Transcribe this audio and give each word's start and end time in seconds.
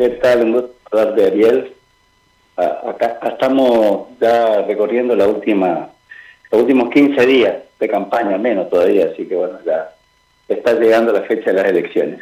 ¿Qué 0.00 0.08
tal? 0.08 0.44
Un 0.44 0.52
gusto 0.52 1.12
de 1.12 1.26
Ariel. 1.26 1.74
Acá 2.56 3.20
estamos 3.22 4.08
ya 4.18 4.62
recorriendo 4.62 5.14
la 5.14 5.28
última, 5.28 5.90
los 6.50 6.62
últimos 6.62 6.88
15 6.88 7.26
días 7.26 7.56
de 7.78 7.86
campaña, 7.86 8.38
menos 8.38 8.70
todavía, 8.70 9.10
así 9.12 9.26
que 9.26 9.36
bueno, 9.36 9.58
ya 9.66 9.94
está 10.48 10.72
llegando 10.72 11.12
la 11.12 11.20
fecha 11.24 11.50
de 11.50 11.52
las 11.52 11.66
elecciones. 11.66 12.20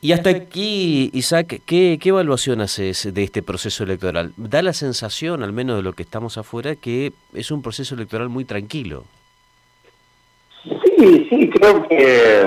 Y 0.00 0.12
hasta 0.12 0.30
aquí, 0.30 1.10
Isaac, 1.12 1.62
¿qué, 1.66 1.98
¿qué, 2.00 2.10
evaluación 2.10 2.60
haces 2.60 3.12
de 3.12 3.24
este 3.24 3.42
proceso 3.42 3.82
electoral? 3.82 4.30
Da 4.36 4.62
la 4.62 4.72
sensación, 4.72 5.42
al 5.42 5.52
menos 5.52 5.78
de 5.78 5.82
lo 5.82 5.94
que 5.94 6.04
estamos 6.04 6.38
afuera, 6.38 6.76
que 6.76 7.10
es 7.34 7.50
un 7.50 7.60
proceso 7.60 7.96
electoral 7.96 8.28
muy 8.28 8.44
tranquilo. 8.44 9.02
Sí, 10.62 11.26
sí, 11.28 11.50
creo 11.50 11.88
que 11.88 12.42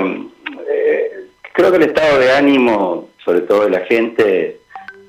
eh, 0.70 1.27
creo 1.52 1.70
que 1.70 1.77
el 1.77 1.84
estado 1.84 2.18
de 2.18 2.32
ánimo 2.32 3.09
sobre 3.23 3.41
todo 3.41 3.63
de 3.63 3.71
la 3.71 3.81
gente, 3.81 4.59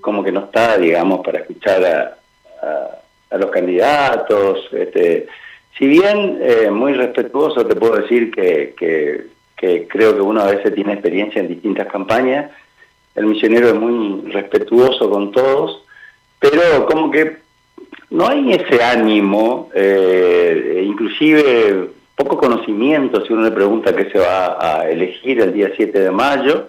como 0.01 0.23
que 0.23 0.33
no 0.33 0.45
está, 0.45 0.79
digamos, 0.79 1.25
para 1.25 1.41
escuchar 1.41 1.85
a, 1.85 2.19
los 3.37 3.51
candidatos. 3.51 4.69
Este, 4.73 5.27
si 5.77 5.89
bien 5.89 6.39
eh, 6.41 6.71
muy 6.71 6.93
respetuoso, 6.93 7.67
te 7.67 7.75
puedo 7.75 7.97
decir 7.97 8.31
que, 8.31 8.75
que, 8.77 9.25
creo 9.89 10.15
que 10.15 10.21
uno 10.21 10.43
a 10.43 10.53
veces 10.53 10.75
tiene 10.75 10.93
experiencia 10.93 11.41
en 11.41 11.49
distintas 11.49 11.87
campañas, 11.87 12.51
el 13.15 13.25
misionero 13.25 13.69
es 13.69 13.75
muy 13.75 14.31
respetuoso 14.31 15.09
con 15.09 15.33
todos, 15.33 15.83
pero 16.39 16.85
como 16.85 17.11
que 17.11 17.39
no 18.11 18.29
hay 18.29 18.53
ese 18.53 18.83
ánimo, 18.83 19.71
eh, 19.75 20.85
inclusive 20.87 21.89
poco 22.15 22.37
conocimiento 22.37 23.25
si 23.25 23.33
uno 23.33 23.45
le 23.45 23.51
pregunta 23.53 23.97
qué 23.97 24.11
se 24.11 24.19
va 24.19 24.59
a 24.61 24.91
elegir 24.91 25.41
el 25.41 25.53
día 25.55 25.73
7 25.75 25.99
de 25.99 26.11
mayo, 26.11 26.69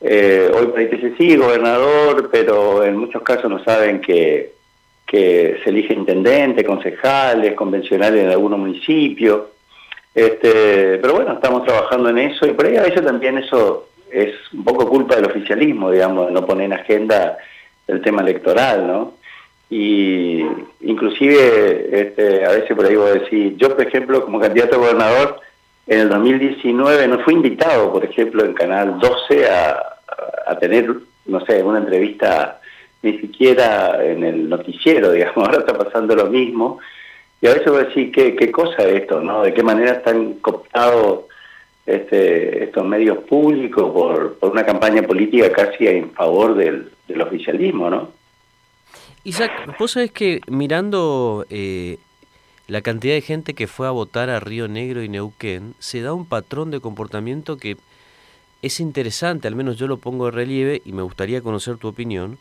eh, 0.00 0.50
hoy 0.54 0.86
dice 0.86 1.14
sí, 1.18 1.36
gobernador, 1.36 2.30
pero 2.32 2.84
en 2.84 2.96
muchos 2.96 3.22
casos 3.22 3.50
no 3.50 3.62
saben 3.62 4.00
que, 4.00 4.52
que 5.06 5.60
se 5.62 5.70
elige 5.70 5.92
intendente, 5.92 6.64
concejales, 6.64 7.54
convencionales 7.54 8.24
en 8.24 8.30
algunos 8.30 8.58
municipios. 8.58 9.42
Este, 10.14 10.98
pero 10.98 11.14
bueno, 11.14 11.34
estamos 11.34 11.64
trabajando 11.64 12.08
en 12.08 12.18
eso 12.18 12.46
y 12.46 12.52
por 12.52 12.66
ahí 12.66 12.76
a 12.76 12.82
veces 12.82 13.04
también 13.04 13.38
eso 13.38 13.88
es 14.10 14.34
un 14.52 14.64
poco 14.64 14.88
culpa 14.88 15.16
del 15.16 15.26
oficialismo, 15.26 15.90
digamos, 15.90 16.26
de 16.26 16.32
no 16.32 16.46
poner 16.46 16.66
en 16.66 16.72
agenda 16.72 17.38
el 17.86 18.00
tema 18.00 18.22
electoral, 18.22 18.86
¿no? 18.86 19.14
Y 19.68 20.44
inclusive 20.80 21.88
este, 21.92 22.44
a 22.44 22.50
veces 22.50 22.74
por 22.74 22.86
ahí 22.86 22.96
voy 22.96 23.10
a 23.10 23.14
decir, 23.14 23.56
yo 23.56 23.76
por 23.76 23.86
ejemplo 23.86 24.24
como 24.24 24.40
candidato 24.40 24.76
a 24.76 24.78
gobernador 24.78 25.40
en 25.90 25.98
el 25.98 26.08
2019 26.08 27.08
no 27.08 27.18
fui 27.18 27.34
invitado, 27.34 27.92
por 27.92 28.04
ejemplo, 28.04 28.44
en 28.44 28.54
Canal 28.54 29.00
12 29.00 29.50
a, 29.50 30.56
tener, 30.60 30.94
no 31.26 31.44
sé, 31.44 31.64
una 31.64 31.80
entrevista 31.80 32.60
ni 33.02 33.18
siquiera 33.18 34.00
en 34.04 34.22
el 34.22 34.48
noticiero, 34.48 35.10
digamos, 35.12 35.48
ahora 35.48 35.58
está 35.58 35.76
pasando 35.76 36.14
lo 36.14 36.26
mismo. 36.26 36.78
Y 37.40 37.48
a 37.48 37.54
veces 37.54 37.72
voy 37.72 37.80
a 37.80 37.86
decir, 37.86 38.12
¿qué, 38.12 38.36
qué 38.36 38.52
cosa 38.52 38.84
es 38.84 39.02
esto? 39.02 39.20
¿no? 39.20 39.42
¿De 39.42 39.52
qué 39.52 39.64
manera 39.64 39.92
están 39.94 40.34
cooptados 40.34 41.24
este, 41.86 42.62
estos 42.62 42.84
medios 42.84 43.18
públicos 43.24 43.90
por, 43.92 44.34
por 44.34 44.52
una 44.52 44.64
campaña 44.64 45.02
política 45.02 45.50
casi 45.50 45.88
en 45.88 46.12
favor 46.12 46.54
del, 46.54 46.92
del 47.08 47.20
oficialismo? 47.20 47.90
¿no? 47.90 48.10
Isaac, 49.24 49.74
vos 49.76 49.90
sabés 49.90 50.12
que 50.12 50.40
mirando 50.46 51.44
eh, 51.50 51.98
la 52.70 52.82
cantidad 52.82 53.14
de 53.14 53.20
gente 53.20 53.54
que 53.54 53.66
fue 53.66 53.88
a 53.88 53.90
votar 53.90 54.30
a 54.30 54.38
Río 54.38 54.68
Negro 54.68 55.02
y 55.02 55.08
Neuquén, 55.08 55.74
se 55.80 56.02
da 56.02 56.12
un 56.12 56.24
patrón 56.24 56.70
de 56.70 56.78
comportamiento 56.78 57.56
que 57.56 57.76
es 58.62 58.78
interesante, 58.78 59.48
al 59.48 59.56
menos 59.56 59.76
yo 59.76 59.88
lo 59.88 59.96
pongo 59.96 60.26
de 60.26 60.30
relieve 60.30 60.80
y 60.84 60.92
me 60.92 61.02
gustaría 61.02 61.42
conocer 61.42 61.78
tu 61.78 61.88
opinión. 61.88 62.38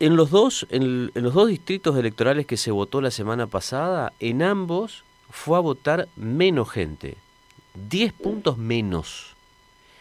En 0.00 0.16
los 0.16 0.30
dos, 0.30 0.66
en, 0.70 1.12
los 1.14 1.32
dos 1.32 1.48
distritos 1.48 1.96
electorales 1.96 2.44
que 2.44 2.56
se 2.56 2.72
votó 2.72 3.00
la 3.00 3.12
semana 3.12 3.46
pasada, 3.46 4.12
en 4.18 4.42
ambos 4.42 5.04
fue 5.30 5.58
a 5.58 5.60
votar 5.60 6.08
menos 6.16 6.68
gente, 6.68 7.16
10 7.88 8.12
puntos 8.14 8.58
menos. 8.58 9.36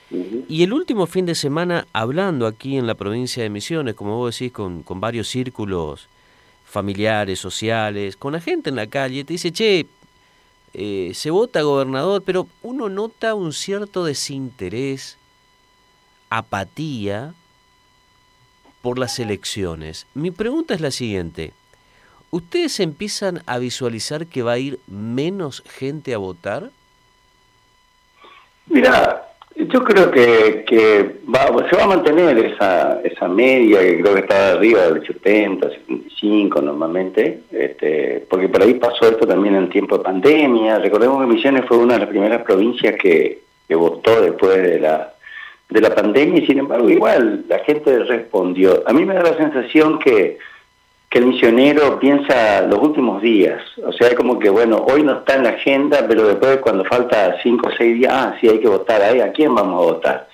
Y 0.10 0.64
el 0.64 0.74
último 0.74 1.06
fin 1.06 1.28
de 1.28 1.36
semana, 1.36 1.86
hablando 1.94 2.48
aquí 2.48 2.78
en 2.78 2.88
la 2.88 2.96
provincia 2.96 3.44
de 3.44 3.52
Misiones, 3.52 3.94
como 3.94 4.18
vos 4.18 4.34
decís, 4.34 4.52
con, 4.52 4.82
con 4.82 5.00
varios 5.00 5.28
círculos 5.28 6.10
familiares, 6.72 7.40
sociales, 7.40 8.16
con 8.16 8.34
la 8.34 8.42
gente 8.42 8.70
en 8.70 8.78
la 8.78 8.88
calle, 8.88 9.26
te 9.26 9.34
dice, 9.34 9.52
che, 9.52 9.86
eh, 10.74 11.12
se 11.14 11.30
vota 11.30 11.62
gobernador, 11.62 12.24
pero 12.24 12.48
uno 12.62 12.88
nota 12.88 13.36
un 13.36 13.52
cierto 13.52 14.06
desinterés, 14.06 15.18
apatía 16.30 17.34
por 18.82 18.98
las 18.98 19.20
elecciones. 19.20 20.08
Mi 20.14 20.32
pregunta 20.32 20.74
es 20.74 20.82
la 20.82 20.92
siguiente. 20.92 21.54
¿Ustedes 22.32 22.80
empiezan 22.80 23.44
a 23.46 23.58
visualizar 23.58 24.26
que 24.26 24.42
va 24.42 24.54
a 24.54 24.58
ir 24.58 24.80
menos 24.88 25.64
gente 25.68 26.14
a 26.14 26.18
votar? 26.18 26.72
Mira, 28.68 29.21
yo 29.72 29.84
creo 29.84 30.12
que, 30.12 30.64
que 30.68 31.22
se 31.70 31.76
va 31.78 31.84
a 31.84 31.88
mantener 31.88 32.38
esa, 32.38 33.00
esa 33.04 33.28
media, 33.28 33.80
que 33.80 34.02
creo 34.02 34.14
que 34.16 34.22
está 34.22 34.52
arriba 34.52 34.82
del 34.84 35.06
70, 35.06 35.70
75 35.70 36.62
normalmente, 36.62 37.42
este, 37.52 38.26
porque 38.30 38.50
por 38.50 38.62
ahí 38.62 38.74
pasó 38.76 39.08
esto 39.10 39.26
también 39.26 39.56
en 39.56 39.70
tiempo 39.70 39.98
de 39.98 40.04
pandemia. 40.04 40.80
Recordemos 40.80 41.22
que 41.22 41.34
Misiones 41.34 41.66
fue 41.68 41.78
una 41.78 41.94
de 41.94 42.02
las 42.02 42.10
primeras 42.10 42.42
provincias 42.44 42.96
que, 43.02 43.42
que 43.68 43.76
votó 43.76 44.22
después 44.22 44.62
de 44.62 44.80
la, 44.80 45.14
de 45.70 45.82
la 45.82 45.96
pandemia 45.96 46.42
y 46.42 46.46
sin 46.46 46.60
embargo 46.60 46.90
igual 46.90 47.46
la 47.48 47.60
gente 47.60 48.00
respondió. 48.00 48.84
A 48.86 48.94
mí 48.94 49.06
me 49.06 49.14
da 49.14 49.24
la 49.24 49.38
sensación 49.38 50.00
que 50.00 50.38
que 51.12 51.20
el 51.20 51.26
misionero 51.26 52.00
piensa 52.00 52.62
los 52.62 52.80
últimos 52.80 53.22
días. 53.22 53.62
O 53.86 53.92
sea, 53.92 54.08
es 54.08 54.16
como 54.16 54.40
que, 54.40 54.50
bueno, 54.50 54.78
hoy 54.78 55.04
no 55.04 55.18
está 55.20 55.36
en 55.36 55.44
la 55.44 55.50
agenda, 55.50 56.06
pero 56.08 56.26
después 56.26 56.60
cuando 56.60 56.86
falta 56.86 57.36
cinco 57.44 57.68
o 57.68 57.72
seis 57.78 57.96
días, 57.96 58.14
ah, 58.16 58.38
sí 58.40 58.48
hay 58.48 58.60
que 58.60 58.70
votar 58.70 59.02
ahí, 59.02 59.20
¿a 59.20 59.34
quién 59.34 59.54
vamos 59.54 59.74
a 59.74 59.92
votar? 59.92 60.30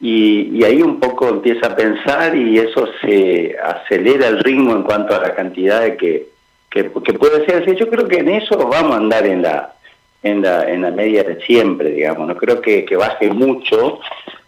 Y, 0.00 0.62
ahí 0.62 0.80
un 0.80 1.00
poco 1.00 1.28
empieza 1.28 1.66
a 1.66 1.76
pensar 1.76 2.36
y 2.36 2.56
eso 2.56 2.88
se 3.00 3.56
acelera 3.60 4.28
el 4.28 4.38
ritmo 4.38 4.76
en 4.76 4.84
cuanto 4.84 5.12
a 5.12 5.20
la 5.20 5.34
cantidad 5.34 5.80
de 5.80 5.96
que, 5.96 6.28
que, 6.70 6.84
puede 6.84 7.44
ser. 7.44 7.74
Yo 7.74 7.88
creo 7.90 8.06
que 8.06 8.18
en 8.18 8.28
eso 8.28 8.56
vamos 8.56 8.92
a 8.92 8.98
andar 8.98 9.26
en 9.26 9.42
la, 9.42 9.74
en 10.22 10.42
la, 10.42 10.70
en 10.70 10.82
la 10.82 10.92
media 10.92 11.24
de 11.24 11.40
siempre, 11.40 11.90
digamos. 11.90 12.28
No 12.28 12.36
creo 12.36 12.60
que, 12.60 12.84
que 12.84 12.94
baje 12.94 13.28
mucho. 13.28 13.98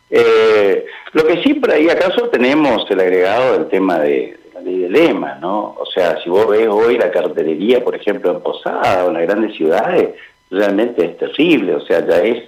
Eh, 0.08 0.86
lo 1.12 1.26
que 1.26 1.42
sí 1.42 1.54
por 1.54 1.72
ahí 1.72 1.88
acaso 1.88 2.28
tenemos 2.28 2.88
el 2.90 3.00
agregado 3.00 3.54
del 3.54 3.68
tema 3.68 3.98
de, 3.98 4.36
de 4.64 4.88
lema, 4.88 5.36
¿no? 5.40 5.76
O 5.78 5.86
sea, 5.86 6.18
si 6.22 6.30
vos 6.30 6.48
ves 6.48 6.66
hoy 6.68 6.96
la 6.98 7.10
cartelería, 7.10 7.84
por 7.84 7.94
ejemplo, 7.94 8.32
en 8.32 8.40
Posada 8.40 9.04
o 9.04 9.08
en 9.08 9.14
las 9.14 9.22
grandes 9.24 9.56
ciudades, 9.56 10.14
realmente 10.50 11.04
es 11.04 11.18
terrible, 11.18 11.74
o 11.74 11.80
sea, 11.82 12.06
ya 12.06 12.18
es 12.22 12.44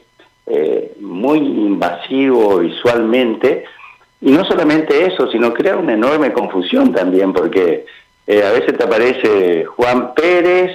eh, 0.46 0.92
muy 1.00 1.38
invasivo 1.38 2.58
visualmente, 2.58 3.64
y 4.20 4.30
no 4.30 4.44
solamente 4.44 5.06
eso, 5.06 5.30
sino 5.30 5.52
crea 5.52 5.76
una 5.76 5.92
enorme 5.92 6.32
confusión 6.32 6.92
también, 6.92 7.32
porque 7.32 7.84
eh, 8.26 8.42
a 8.42 8.52
veces 8.52 8.76
te 8.76 8.84
aparece 8.84 9.64
Juan 9.66 10.14
Pérez 10.14 10.72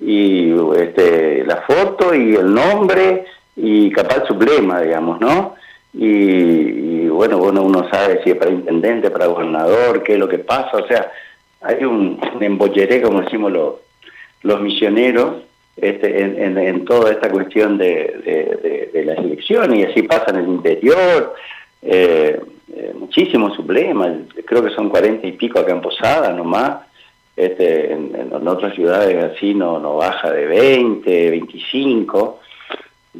y 0.00 0.52
este, 0.76 1.44
la 1.44 1.62
foto 1.62 2.14
y 2.14 2.34
el 2.34 2.52
nombre 2.52 3.24
y 3.56 3.90
capaz 3.90 4.26
su 4.26 4.38
lema, 4.38 4.80
digamos, 4.80 5.20
¿no? 5.20 5.54
Y, 5.92 7.08
bueno, 7.08 7.38
bueno, 7.38 7.62
uno 7.62 7.88
sabe 7.90 8.20
si 8.22 8.30
es 8.30 8.36
para 8.36 8.50
intendente, 8.50 9.10
para 9.10 9.26
gobernador, 9.26 10.02
qué 10.02 10.14
es 10.14 10.18
lo 10.18 10.28
que 10.28 10.38
pasa, 10.38 10.76
o 10.76 10.86
sea, 10.86 11.10
hay 11.60 11.84
un, 11.84 12.20
embolleré, 12.40 13.02
como 13.02 13.22
decimos 13.22 13.52
los, 13.52 13.74
los 14.42 14.60
misioneros, 14.60 15.42
este, 15.76 16.22
en, 16.22 16.58
en, 16.58 16.84
toda 16.84 17.10
esta 17.10 17.30
cuestión 17.30 17.78
de, 17.78 18.90
de, 18.92 19.04
las 19.04 19.18
elecciones, 19.18 19.78
y 19.78 19.84
así 19.84 20.02
pasa 20.02 20.26
en 20.28 20.36
el 20.36 20.48
interior, 20.48 21.34
eh, 21.82 22.40
eh, 22.72 22.92
muchísimos 22.94 23.54
sublemas, 23.56 24.12
creo 24.44 24.62
que 24.62 24.74
son 24.74 24.90
cuarenta 24.90 25.26
y 25.26 25.32
pico 25.32 25.58
acá 25.58 25.72
en 25.72 25.80
Posada 25.80 26.32
nomás, 26.32 26.86
este, 27.36 27.92
en, 27.92 28.14
en, 28.14 28.46
otras 28.46 28.74
ciudades 28.74 29.32
así 29.34 29.54
no, 29.54 29.80
no 29.80 29.96
baja 29.96 30.30
de 30.30 30.46
20, 30.46 31.30
25, 31.30 32.40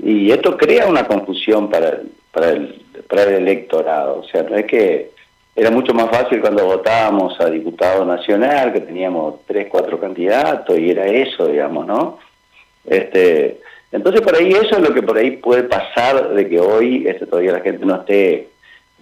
y 0.05 0.31
esto 0.31 0.57
crea 0.57 0.87
una 0.87 1.07
confusión 1.07 1.69
para, 1.69 2.01
para 2.33 2.51
el, 2.51 2.83
para 3.09 3.25
el 3.25 3.35
electorado. 3.35 4.21
O 4.21 4.25
sea, 4.25 4.43
no 4.43 4.57
es 4.57 4.67
que 4.67 5.11
era 5.55 5.71
mucho 5.71 5.93
más 5.93 6.11
fácil 6.11 6.41
cuando 6.41 6.65
votábamos 6.65 7.39
a 7.41 7.51
diputado 7.51 8.05
nacional, 8.05 8.73
que 8.73 8.81
teníamos 8.81 9.41
tres, 9.47 9.67
cuatro 9.71 9.99
candidatos, 9.99 10.79
y 10.79 10.91
era 10.91 11.07
eso, 11.07 11.47
digamos, 11.49 11.87
¿no? 11.87 12.19
Este, 12.85 13.61
entonces, 13.93 14.21
por 14.21 14.37
ahí 14.37 14.53
eso 14.53 14.77
es 14.77 14.81
lo 14.81 14.95
que 14.95 15.03
por 15.03 15.19
ahí 15.19 15.33
puede 15.33 15.65
pasar, 15.65 16.31
de 16.31 16.49
que 16.49 16.61
hoy 16.61 17.07
este, 17.07 17.27
todavía 17.27 17.53
la 17.53 17.61
gente 17.61 17.85
no 17.85 17.97
esté 17.97 18.49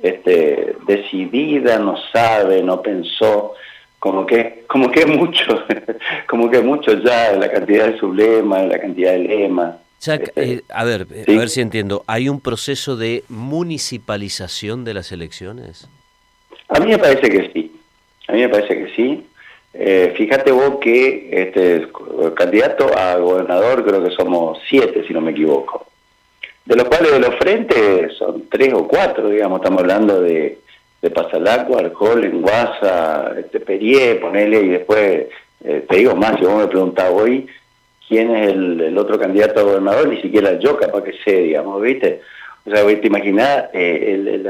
este, 0.03 0.77
decidida, 0.87 1.79
no 1.79 1.97
sabe, 2.13 2.63
no 2.63 2.81
pensó, 2.81 3.55
como 3.99 4.25
que, 4.25 4.65
como 4.67 4.91
que 4.91 5.05
mucho, 5.07 5.65
como 6.27 6.51
que 6.51 6.61
mucho 6.61 6.95
ya 6.95 7.33
la 7.33 7.51
cantidad 7.51 7.87
de 7.89 7.99
sublemas, 7.99 8.67
la 8.67 8.79
cantidad 8.81 9.13
de 9.13 9.19
lemas. 9.19 9.77
Jack, 10.01 10.29
este, 10.29 10.53
eh, 10.53 10.63
a 10.69 10.85
ver, 10.85 11.07
eh, 11.13 11.25
a 11.29 11.39
ver 11.39 11.49
si 11.49 11.61
entiendo. 11.61 12.05
¿Hay 12.07 12.29
un 12.29 12.41
proceso 12.41 12.97
de 12.97 13.25
municipalización 13.29 14.85
de 14.85 14.95
las 14.95 15.11
elecciones? 15.13 15.89
A 16.69 16.79
mí 16.81 16.87
me 16.87 16.99
parece 16.99 17.29
que 17.29 17.51
sí, 17.53 17.73
a 18.29 18.33
mí 18.33 18.41
me 18.41 18.49
parece 18.49 18.77
que 18.77 18.95
sí. 18.95 19.27
Eh, 19.75 20.15
fíjate 20.17 20.51
vos 20.51 20.79
que 20.81 21.29
este 21.31 21.89
candidato 22.35 22.97
a 22.97 23.17
gobernador 23.17 23.85
creo 23.85 24.03
que 24.03 24.11
somos 24.11 24.59
siete, 24.69 25.05
si 25.07 25.13
no 25.13 25.21
me 25.21 25.33
equivoco. 25.33 25.87
De 26.65 26.77
los 26.77 26.85
cuales 26.85 27.13
de 27.13 27.21
los 27.21 27.35
frentes 27.37 28.15
son 28.19 28.49
tres 28.51 28.75
o 28.75 28.87
cuatro, 28.87 29.29
digamos, 29.29 29.61
estamos 29.61 29.81
hablando 29.81 30.21
de, 30.21 30.59
de 31.01 31.11
Pasalaco, 31.11 31.79
Arcol, 31.79 32.25
Enguasa, 32.25 33.35
este, 33.39 33.61
Perié, 33.61 34.17
ponele, 34.17 34.61
y 34.61 34.69
después, 34.69 35.27
eh, 35.65 35.87
te 35.89 35.97
digo 35.97 36.15
más, 36.15 36.39
si 36.39 36.45
vos 36.45 36.61
me 36.61 36.69
preguntás 36.69 37.11
hoy 37.11 37.47
quién 38.09 38.35
es 38.35 38.49
el, 38.51 38.97
otro 38.97 39.19
candidato 39.19 39.61
a 39.61 39.65
gobernador, 39.65 40.09
ni 40.09 40.21
siquiera 40.21 40.59
yo 40.59 40.77
capaz 40.79 41.03
que 41.03 41.15
sé, 41.25 41.43
digamos, 41.43 41.81
¿viste? 41.83 42.23
O 42.67 42.71
sea, 42.71 42.85
te 42.85 43.07
imaginás 43.07 43.67
eh, 43.73 44.43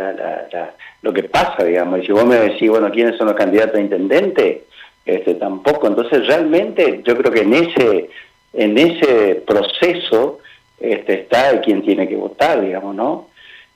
lo 1.02 1.12
que 1.12 1.24
pasa, 1.24 1.64
digamos, 1.64 2.00
y 2.00 2.06
si 2.06 2.12
vos 2.12 2.24
me 2.24 2.36
decís, 2.36 2.70
bueno, 2.70 2.90
¿quiénes 2.90 3.16
son 3.16 3.26
los 3.26 3.36
candidatos 3.36 3.76
a 3.76 3.80
intendente? 3.80 4.64
Este, 5.04 5.34
tampoco. 5.34 5.86
Entonces, 5.86 6.26
realmente 6.26 7.00
yo 7.04 7.16
creo 7.16 7.32
que 7.32 7.40
en 7.40 7.54
ese, 7.54 8.10
en 8.52 8.76
ese 8.76 9.42
proceso 9.46 10.38
este, 10.80 11.20
está 11.20 11.60
quien 11.60 11.82
tiene 11.82 12.08
que 12.08 12.16
votar, 12.16 12.60
digamos, 12.60 12.94
¿no? 12.94 13.28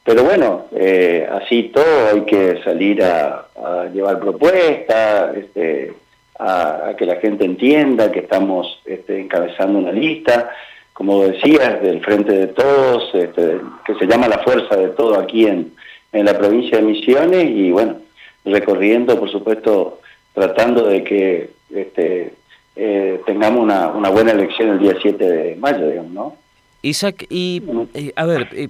Pero 0.05 0.25
bueno, 0.25 0.67
eh, 0.75 1.29
así 1.31 1.70
todo 1.73 2.08
hay 2.12 2.23
que 2.23 2.61
salir 2.64 3.02
a, 3.02 3.46
llevar 3.94 4.19
propuestas, 4.19 5.37
este, 5.37 5.93
a, 6.43 6.94
que 6.97 7.06
la 7.06 7.17
gente 7.17 7.44
entienda 7.44 8.11
que 8.12 8.21
estamos 8.21 8.81
este, 8.85 9.21
encabezando 9.21 9.79
una 9.79 9.93
lista, 9.93 10.50
como 10.93 11.25
decías, 11.25 11.81
del 11.83 12.00
Frente 12.05 12.33
de 12.33 12.47
Todos, 12.49 13.15
este, 13.15 13.61
que 13.85 13.94
se 13.94 14.06
llama 14.06 14.29
la 14.29 14.39
fuerza 14.39 14.77
de 14.77 14.89
todo 14.89 15.19
aquí 15.19 15.47
en, 15.47 15.73
en 16.12 16.25
la 16.27 16.37
provincia 16.37 16.79
de 16.79 16.85
Misiones 16.85 17.49
y 17.50 17.71
bueno, 17.71 17.97
recorriendo, 18.44 19.19
por 19.19 19.31
supuesto, 19.31 20.00
tratando 20.35 20.87
de 20.87 21.05
que 21.05 21.50
este, 21.71 22.35
eh, 22.77 23.21
tengamos 23.27 23.61
una, 23.62 23.89
una 23.89 24.09
buena 24.11 24.33
elección 24.33 24.71
el 24.71 24.79
día 24.79 24.94
7 25.00 25.25
de 25.25 25.56
mayo, 25.56 25.89
digamos, 25.89 26.12
¿no? 26.12 26.37
Isaac, 26.83 27.27
y 27.31 27.62
eh, 27.94 28.12
a 28.17 28.27
ver, 28.27 28.49
eh, 28.53 28.69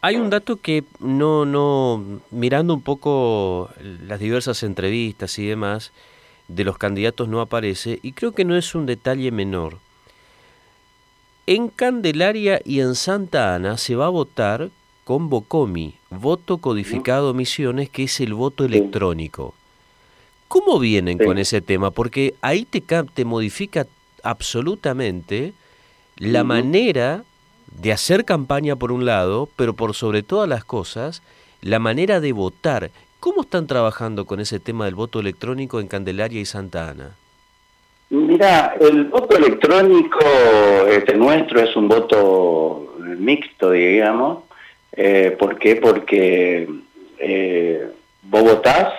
hay 0.00 0.16
un 0.16 0.30
dato 0.30 0.56
que 0.56 0.84
no, 1.00 1.44
no, 1.44 2.20
mirando 2.30 2.74
un 2.74 2.82
poco 2.82 3.70
las 4.06 4.20
diversas 4.20 4.62
entrevistas 4.62 5.38
y 5.38 5.46
demás, 5.46 5.92
de 6.48 6.64
los 6.64 6.78
candidatos 6.78 7.28
no 7.28 7.40
aparece, 7.40 7.98
y 8.02 8.12
creo 8.12 8.32
que 8.32 8.44
no 8.44 8.56
es 8.56 8.74
un 8.74 8.86
detalle 8.86 9.30
menor. 9.30 9.78
En 11.46 11.68
Candelaria 11.68 12.60
y 12.64 12.80
en 12.80 12.94
Santa 12.94 13.54
Ana 13.54 13.76
se 13.76 13.94
va 13.94 14.06
a 14.06 14.10
votar 14.10 14.70
con 15.04 15.28
Bocomi, 15.28 15.94
voto 16.10 16.58
codificado 16.58 17.32
Misiones, 17.34 17.88
que 17.88 18.04
es 18.04 18.20
el 18.20 18.34
voto 18.34 18.64
electrónico. 18.64 19.54
¿Cómo 20.48 20.78
vienen 20.80 21.18
con 21.18 21.38
ese 21.38 21.60
tema? 21.60 21.92
Porque 21.92 22.34
ahí 22.40 22.64
te, 22.64 22.80
te 22.80 23.24
modifica 23.24 23.86
absolutamente 24.24 25.52
la 26.16 26.44
manera 26.44 27.24
de 27.80 27.92
hacer 27.92 28.24
campaña 28.24 28.76
por 28.76 28.90
un 28.90 29.04
lado, 29.04 29.48
pero 29.56 29.74
por 29.74 29.94
sobre 29.94 30.22
todas 30.22 30.48
las 30.48 30.64
cosas, 30.64 31.22
la 31.60 31.78
manera 31.78 32.20
de 32.20 32.32
votar. 32.32 32.90
¿Cómo 33.26 33.40
están 33.40 33.66
trabajando 33.66 34.24
con 34.24 34.38
ese 34.38 34.60
tema 34.60 34.84
del 34.84 34.94
voto 34.94 35.18
electrónico 35.18 35.80
en 35.80 35.88
Candelaria 35.88 36.40
y 36.40 36.44
Santa 36.44 36.90
Ana? 36.90 37.16
Mira, 38.08 38.76
el 38.78 39.06
voto 39.06 39.36
electrónico 39.36 40.20
este, 40.88 41.16
nuestro 41.16 41.60
es 41.60 41.74
un 41.74 41.88
voto 41.88 42.94
mixto, 43.00 43.72
digamos. 43.72 44.44
Eh, 44.92 45.34
¿Por 45.36 45.58
qué? 45.58 45.74
Porque 45.74 46.68
eh, 47.18 47.88
vos 48.22 48.42
votás, 48.44 48.94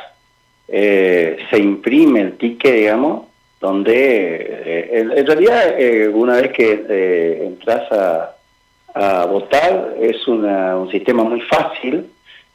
eh, 0.67 1.37
se 1.49 1.57
imprime 1.57 2.19
el 2.19 2.37
ticket, 2.37 2.75
digamos, 2.75 3.27
donde 3.61 4.91
en, 4.91 5.25
realidad 5.25 5.73
una 6.13 6.41
vez 6.41 6.51
que 6.51 7.45
entras 7.45 7.89
a, 7.93 8.35
a 8.93 9.25
votar. 9.25 9.95
Es 10.01 10.27
un 10.27 10.89
sistema 10.91 11.23
muy 11.23 11.39
fácil, 11.39 12.11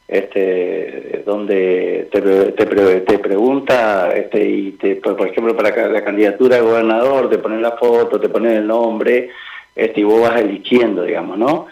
este, 0.09 1.23
donde 1.25 2.09
te, 2.11 2.21
te, 2.21 3.19
pregunta, 3.19 4.13
este, 4.15 4.45
y 4.45 4.71
te, 4.73 4.97
por 4.97 5.27
ejemplo, 5.27 5.57
para 5.57 5.89
la 5.89 6.05
candidatura 6.05 6.57
de 6.57 6.63
gobernador, 6.63 7.31
te 7.31 7.39
ponen 7.39 7.63
la 7.63 7.73
foto, 7.73 8.21
te 8.21 8.29
ponen 8.29 8.53
el 8.53 8.67
nombre, 8.67 9.31
este, 9.75 10.01
y 10.01 10.05
vos 10.05 10.21
vas 10.21 10.41
eligiendo, 10.41 11.05
digamos, 11.05 11.39
¿no? 11.39 11.67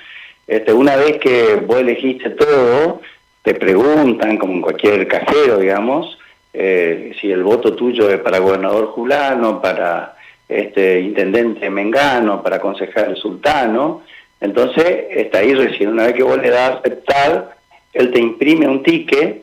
Este, 0.46 0.72
una 0.72 0.96
vez 0.96 1.18
que 1.18 1.56
vos 1.66 1.80
elegiste 1.80 2.30
todo, 2.30 3.00
te 3.42 3.54
preguntan, 3.54 4.36
como 4.36 4.54
en 4.54 4.62
cualquier 4.62 5.06
cajero, 5.06 5.58
digamos, 5.58 6.18
eh, 6.52 7.12
si 7.20 7.30
el 7.30 7.42
voto 7.42 7.74
tuyo 7.74 8.10
es 8.10 8.18
para 8.18 8.38
gobernador 8.38 8.86
Julano, 8.86 9.60
para 9.60 10.16
este 10.48 11.00
intendente 11.00 11.70
Mengano, 11.70 12.42
para 12.42 12.58
concejal 12.58 13.16
Sultano, 13.16 14.02
entonces, 14.40 15.06
está 15.10 15.38
ahí 15.38 15.54
recién. 15.54 15.90
Una 15.90 16.06
vez 16.06 16.14
que 16.14 16.22
vos 16.22 16.38
le 16.38 16.50
das 16.50 16.70
a 16.70 16.74
aceptar, 16.78 17.56
él 17.92 18.10
te 18.12 18.20
imprime 18.20 18.68
un 18.68 18.82
ticket. 18.82 19.42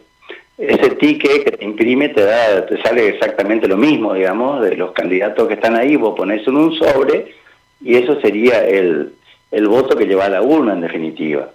Ese 0.57 0.89
ticket 0.95 1.43
que 1.43 1.51
te 1.51 1.65
imprime 1.65 2.09
te 2.09 2.23
da, 2.23 2.65
te 2.65 2.81
sale 2.81 3.09
exactamente 3.09 3.67
lo 3.67 3.77
mismo, 3.77 4.13
digamos, 4.13 4.63
de 4.63 4.75
los 4.75 4.91
candidatos 4.91 5.47
que 5.47 5.53
están 5.53 5.75
ahí. 5.75 5.95
Vos 5.95 6.15
pones 6.17 6.47
en 6.47 6.57
un 6.57 6.73
sobre 6.73 7.33
y 7.81 7.95
eso 7.95 8.19
sería 8.21 8.65
el, 8.65 9.13
el 9.51 9.67
voto 9.67 9.95
que 9.95 10.05
lleva 10.05 10.25
a 10.25 10.29
la 10.29 10.41
urna, 10.41 10.73
en 10.73 10.81
definitiva. 10.81 11.51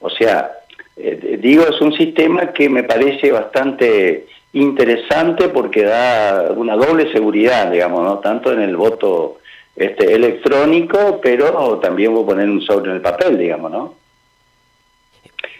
O 0.00 0.10
sea, 0.10 0.50
eh, 0.96 1.38
digo, 1.40 1.64
es 1.68 1.80
un 1.80 1.92
sistema 1.92 2.52
que 2.52 2.68
me 2.68 2.82
parece 2.82 3.30
bastante 3.30 4.26
interesante 4.52 5.48
porque 5.48 5.84
da 5.84 6.52
una 6.56 6.74
doble 6.74 7.12
seguridad, 7.12 7.70
digamos, 7.70 8.02
¿no? 8.02 8.18
Tanto 8.18 8.52
en 8.52 8.60
el 8.60 8.76
voto 8.76 9.38
este, 9.76 10.14
electrónico, 10.14 11.20
pero 11.22 11.78
también 11.78 12.12
voy 12.12 12.24
a 12.28 12.44
un 12.44 12.60
sobre 12.62 12.90
en 12.90 12.96
el 12.96 13.02
papel, 13.02 13.38
digamos, 13.38 13.70
¿no? 13.70 13.94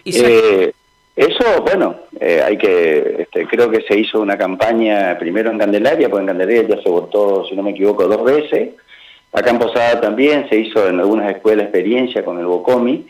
Eh, 0.05 0.71
eso, 1.15 1.61
bueno, 1.61 1.95
eh, 2.19 2.41
hay 2.43 2.57
que, 2.57 3.17
este, 3.19 3.45
creo 3.45 3.69
que 3.69 3.81
se 3.81 3.97
hizo 3.97 4.21
una 4.21 4.37
campaña 4.37 5.17
primero 5.19 5.51
en 5.51 5.59
Candelaria, 5.59 6.09
porque 6.09 6.21
en 6.21 6.27
Candelaria 6.27 6.75
ya 6.75 6.81
se 6.81 6.89
votó, 6.89 7.45
si 7.45 7.55
no 7.55 7.63
me 7.63 7.71
equivoco, 7.71 8.07
dos 8.07 8.23
veces. 8.23 8.69
Acá 9.33 9.51
en 9.51 9.59
Posada 9.59 10.01
también 10.01 10.47
se 10.49 10.57
hizo 10.57 10.87
en 10.87 10.99
algunas 10.99 11.31
escuelas 11.31 11.65
experiencia 11.65 12.23
con 12.23 12.39
el 12.39 12.45
Bocomi 12.45 13.05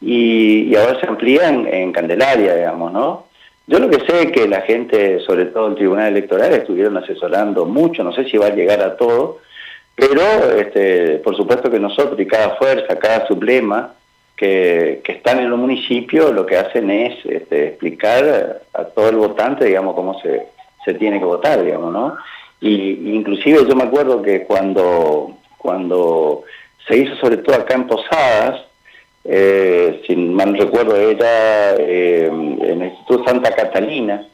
y, 0.00 0.74
ahora 0.76 1.00
se 1.00 1.06
amplían 1.06 1.66
en 1.66 1.92
Candelaria, 1.92 2.54
digamos, 2.54 2.92
¿no? 2.92 3.26
Yo 3.66 3.78
lo 3.78 3.90
que 3.90 4.06
sé 4.06 4.22
es 4.22 4.32
que 4.32 4.48
la 4.48 4.62
gente, 4.62 5.20
sobre 5.20 5.46
todo 5.46 5.68
el 5.68 5.74
Tribunal 5.74 6.08
Electoral, 6.08 6.54
estuvieron 6.54 6.96
asesorando 6.96 7.66
mucho, 7.66 8.02
no 8.02 8.12
sé 8.12 8.24
si 8.24 8.38
va 8.38 8.46
a 8.46 8.54
llegar 8.54 8.80
a 8.80 8.96
todo, 8.96 9.40
pero, 9.94 10.22
este, 10.56 11.16
por 11.18 11.36
supuesto 11.36 11.70
que 11.70 11.80
nosotros 11.80 12.18
y 12.20 12.26
cada 12.26 12.56
fuerza, 12.56 12.98
cada 12.98 13.26
sublema 13.26 13.94
que, 14.38 15.00
que 15.02 15.12
están 15.12 15.40
en 15.40 15.50
los 15.50 15.58
municipios, 15.58 16.32
lo 16.32 16.46
que 16.46 16.56
hacen 16.56 16.90
es 16.90 17.26
este, 17.26 17.66
explicar 17.66 18.62
a 18.72 18.84
todo 18.84 19.08
el 19.08 19.16
votante, 19.16 19.64
digamos, 19.64 19.96
cómo 19.96 20.20
se, 20.20 20.46
se 20.84 20.94
tiene 20.94 21.18
que 21.18 21.24
votar, 21.24 21.64
digamos, 21.64 21.92
¿no? 21.92 22.16
Y 22.60 23.16
inclusive 23.16 23.66
yo 23.68 23.74
me 23.74 23.82
acuerdo 23.82 24.22
que 24.22 24.44
cuando, 24.44 25.32
cuando 25.58 26.44
se 26.86 26.98
hizo 26.98 27.16
sobre 27.16 27.38
todo 27.38 27.56
acá 27.56 27.74
en 27.74 27.88
Posadas, 27.88 28.62
eh, 29.24 30.02
si 30.06 30.14
mal 30.14 30.56
recuerdo 30.56 30.96
era 30.96 31.74
eh, 31.76 32.26
en 32.28 32.82
el 32.82 32.88
Instituto 32.90 33.24
Santa 33.24 33.50
Catalina, 33.50 34.24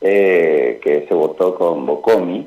eh, 0.00 0.78
que 0.82 1.04
se 1.08 1.14
votó 1.14 1.56
con 1.56 1.84
Bocomi, 1.84 2.46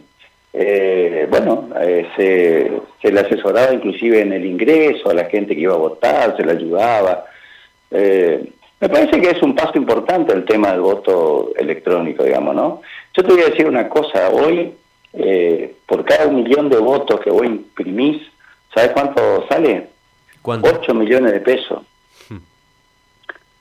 eh, 0.53 1.27
bueno, 1.29 1.69
eh, 1.79 2.81
se, 3.01 3.11
le 3.11 3.19
asesoraba 3.19 3.73
inclusive 3.73 4.21
en 4.21 4.33
el 4.33 4.45
ingreso 4.45 5.09
a 5.09 5.13
la 5.13 5.25
gente 5.25 5.55
que 5.55 5.61
iba 5.61 5.73
a 5.73 5.77
votar, 5.77 6.35
se 6.35 6.43
le 6.43 6.51
ayudaba. 6.51 7.25
Eh, 7.89 8.51
me 8.79 8.89
parece 8.89 9.21
que 9.21 9.29
es 9.29 9.41
un 9.43 9.55
paso 9.55 9.77
importante 9.77 10.33
el 10.33 10.43
tema 10.43 10.71
del 10.71 10.81
voto 10.81 11.51
electrónico, 11.55 12.23
digamos, 12.23 12.55
¿no? 12.55 12.81
Yo 13.15 13.23
te 13.23 13.31
voy 13.31 13.41
a 13.41 13.49
decir 13.49 13.67
una 13.67 13.87
cosa, 13.87 14.29
hoy, 14.29 14.73
eh, 15.13 15.75
por 15.85 16.03
cada 16.03 16.27
un 16.27 16.43
millón 16.43 16.69
de 16.69 16.77
votos 16.77 17.19
que 17.19 17.29
vos 17.29 17.45
imprimís, 17.45 18.21
¿sabes 18.73 18.91
cuánto 18.91 19.45
sale? 19.47 19.87
¿Cuánto? 20.41 20.69
8 20.69 20.93
millones 20.95 21.33
de 21.33 21.41
pesos. 21.41 21.83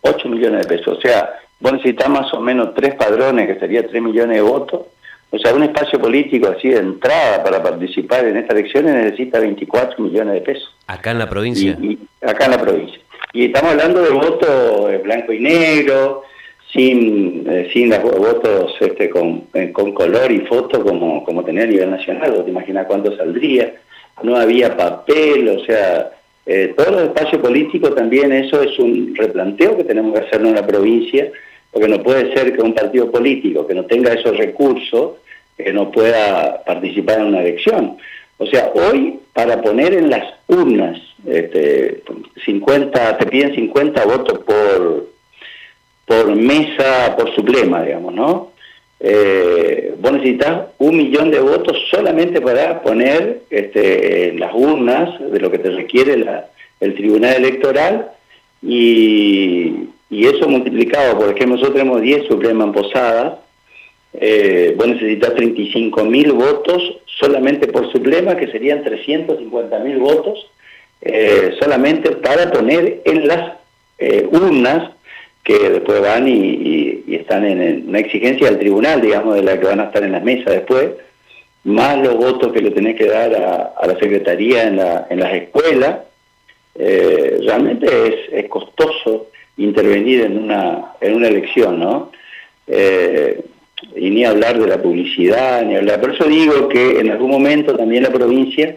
8 0.01 0.29
hmm. 0.29 0.31
millones 0.33 0.67
de 0.67 0.77
pesos, 0.77 0.99
o 0.99 1.01
sea, 1.01 1.39
vos 1.61 1.73
necesitas 1.73 2.09
más 2.09 2.33
o 2.33 2.41
menos 2.41 2.75
tres 2.75 2.95
padrones, 2.95 3.47
que 3.47 3.61
sería 3.61 3.87
3 3.87 4.03
millones 4.03 4.37
de 4.37 4.43
votos, 4.43 4.87
o 5.31 5.39
sea, 5.39 5.55
un 5.55 5.63
espacio 5.63 6.01
político 6.01 6.49
así 6.49 6.69
de 6.69 6.79
entrada 6.79 7.43
para 7.45 7.63
participar 7.63 8.27
en 8.27 8.37
estas 8.37 8.59
elecciones 8.59 8.95
necesita 8.95 9.39
24 9.39 10.03
millones 10.03 10.35
de 10.35 10.41
pesos. 10.41 10.75
Acá 10.87 11.13
en 11.13 11.19
la 11.19 11.29
provincia. 11.29 11.77
Y, 11.81 11.99
acá 12.21 12.47
en 12.47 12.51
la 12.51 12.61
provincia. 12.61 13.01
Y 13.33 13.47
estamos 13.47 13.73
hablando 13.73 14.03
de 14.03 14.11
votos 14.11 15.03
blanco 15.05 15.33
y 15.33 15.39
negro, 15.39 16.25
sin, 16.73 17.45
eh, 17.49 17.71
sin 17.73 17.91
votos 17.91 18.75
este, 18.81 19.09
con, 19.11 19.45
eh, 19.55 19.73
con 19.73 19.93
color 19.93 20.31
y 20.31 20.41
foto 20.41 20.83
como, 20.83 21.25
como 21.25 21.45
tenía 21.45 21.65
a 21.65 21.67
nivel 21.67 21.91
nacional. 21.91 22.45
te 22.45 22.51
imaginas 22.51 22.87
cuánto 22.87 23.17
saldría? 23.17 23.75
No 24.23 24.37
había 24.37 24.77
papel, 24.77 25.49
o 25.49 25.65
sea, 25.65 26.11
eh, 26.47 26.75
todos 26.77 26.93
los 26.93 27.03
espacios 27.03 27.41
políticos 27.41 27.95
también, 27.95 28.33
eso 28.33 28.63
es 28.63 28.79
un 28.79 29.15
replanteo 29.15 29.77
que 29.77 29.85
tenemos 29.85 30.13
que 30.13 30.27
hacer 30.27 30.41
en 30.41 30.55
la 30.55 30.67
provincia 30.67 31.31
porque 31.71 31.89
no 31.89 32.03
puede 32.03 32.33
ser 32.35 32.55
que 32.55 32.63
un 32.63 32.75
partido 32.75 33.11
político 33.11 33.67
que 33.67 33.75
no 33.75 33.85
tenga 33.85 34.13
esos 34.13 34.37
recursos 34.37 35.13
que 35.57 35.73
no 35.73 35.91
pueda 35.91 36.63
participar 36.65 37.21
en 37.21 37.27
una 37.27 37.41
elección. 37.41 37.99
O 38.39 38.47
sea, 38.47 38.73
hoy 38.75 39.21
para 39.33 39.61
poner 39.61 39.95
en 39.95 40.11
las 40.11 40.25
urnas 40.49 40.99
este, 41.27 42.03
50, 42.45 43.19
te 43.19 43.27
piden 43.27 43.55
50 43.55 44.05
votos 44.07 44.39
por, 44.41 45.09
por 46.07 46.35
mesa, 46.35 47.15
por 47.17 47.35
suplema, 47.35 47.83
digamos, 47.83 48.15
¿no? 48.15 48.53
Eh, 49.03 49.95
vos 49.99 50.13
necesitas 50.13 50.69
un 50.79 50.97
millón 50.97 51.31
de 51.31 51.41
votos 51.41 51.77
solamente 51.91 52.41
para 52.41 52.83
poner 52.83 53.43
este, 53.49 54.35
las 54.35 54.53
urnas 54.55 55.19
de 55.31 55.41
lo 55.41 55.51
que 55.51 55.59
te 55.59 55.71
requiere 55.71 56.23
el 56.81 56.95
Tribunal 56.95 57.37
Electoral 57.37 58.11
y, 58.63 59.89
y 60.11 60.27
eso 60.27 60.49
multiplicado, 60.49 61.17
por 61.17 61.27
ejemplo, 61.27 61.57
nosotros 61.57 61.75
tenemos 61.75 62.03
10 62.03 62.27
supremas 62.27 62.67
en 62.67 62.73
Posadas, 62.73 63.35
eh, 64.13 64.75
vos 64.77 64.89
necesitas 64.89 65.35
35 65.37 66.05
mil 66.05 66.33
votos 66.33 66.99
solamente 67.07 67.69
por 67.69 67.91
suplema, 67.93 68.37
que 68.37 68.51
serían 68.51 68.83
350 68.83 69.79
mil 69.79 69.99
votos, 69.99 70.51
eh, 71.01 71.55
solamente 71.61 72.11
para 72.17 72.51
poner 72.51 73.03
en 73.05 73.29
las 73.29 73.53
eh, 73.99 74.29
urnas 74.31 74.91
que 75.45 75.71
después 75.71 76.01
van 76.01 76.27
y, 76.27 77.05
están 77.09 77.45
en, 77.45 77.89
una 77.89 78.01
exigencia 78.01 78.49
del 78.49 78.59
tribunal, 78.59 79.01
digamos, 79.01 79.37
de 79.37 79.43
la 79.43 79.59
que 79.59 79.67
van 79.67 79.81
a 79.81 79.85
estar 79.85 80.03
en 80.03 80.13
las 80.13 80.25
mesas 80.25 80.55
después, 80.55 80.91
más 81.63 81.99
los 81.99 82.17
votos 82.17 82.53
que 82.53 82.63
le 82.63 82.73
tenés 82.73 82.97
que 82.97 83.07
dar 83.07 83.33
a, 83.35 83.87
la 83.87 83.99
Secretaría 83.99 84.65
en, 84.65 84.77
la, 84.77 85.07
en 85.09 85.21
las 85.21 85.33
escuelas. 85.35 86.01
realmente 86.75 87.87
es, 87.87 88.33
es 88.33 88.49
costoso 88.49 89.29
intervenir 89.65 90.23
en 90.23 90.39
una, 90.39 90.93
en 91.01 91.15
una 91.15 91.29
elección, 91.29 91.79
¿no? 91.79 92.11
Eh, 92.67 93.45
y 93.97 94.11
ni 94.11 94.25
hablar 94.25 94.59
de 94.59 94.67
la 94.67 94.81
publicidad, 94.81 95.65
ni 95.65 95.77
hablar. 95.77 96.01
Por 96.01 96.15
eso 96.15 96.25
digo 96.25 96.69
que 96.69 97.01
en 97.01 97.11
algún 97.11 97.31
momento 97.31 97.77
también 97.77 98.03
la 98.03 98.11
provincia, 98.11 98.77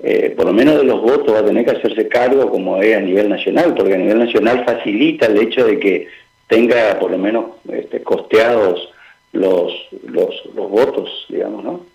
eh, 0.00 0.34
por 0.36 0.46
lo 0.46 0.52
menos 0.52 0.76
de 0.76 0.84
los 0.84 1.00
votos, 1.00 1.34
va 1.34 1.40
a 1.40 1.44
tener 1.44 1.64
que 1.64 1.72
hacerse 1.72 2.08
cargo 2.08 2.50
como 2.50 2.80
es 2.80 2.96
a 2.96 3.00
nivel 3.00 3.28
nacional, 3.28 3.74
porque 3.74 3.94
a 3.94 3.98
nivel 3.98 4.18
nacional 4.18 4.64
facilita 4.64 5.26
el 5.26 5.38
hecho 5.38 5.64
de 5.64 5.78
que 5.78 6.08
tenga 6.46 6.98
por 6.98 7.10
lo 7.10 7.18
menos 7.18 7.46
este, 7.72 8.02
costeados 8.02 8.90
los, 9.32 9.72
los, 10.06 10.30
los 10.54 10.70
votos, 10.70 11.26
digamos, 11.28 11.64
¿no? 11.64 11.94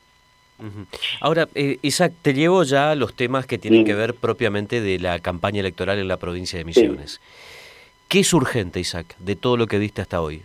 Ahora, 1.22 1.48
eh, 1.56 1.78
Isaac, 1.82 2.12
te 2.22 2.34
llevo 2.34 2.64
ya 2.64 2.92
a 2.92 2.96
los 2.96 3.14
temas 3.14 3.46
que 3.46 3.58
tienen 3.58 3.86
que 3.86 3.94
ver 3.94 4.14
propiamente 4.14 4.82
de 4.82 5.00
la 5.00 5.20
campaña 5.20 5.62
electoral 5.62 6.00
en 6.00 6.10
la 6.10 6.18
provincia 6.18 6.60
de 6.60 6.66
Misiones. 6.66 7.22
¿Qué 8.10 8.22
es 8.22 8.34
urgente, 8.34 8.80
Isaac, 8.80 9.16
de 9.20 9.36
todo 9.36 9.56
lo 9.56 9.68
que 9.68 9.78
viste 9.78 10.02
hasta 10.02 10.20
hoy? 10.20 10.42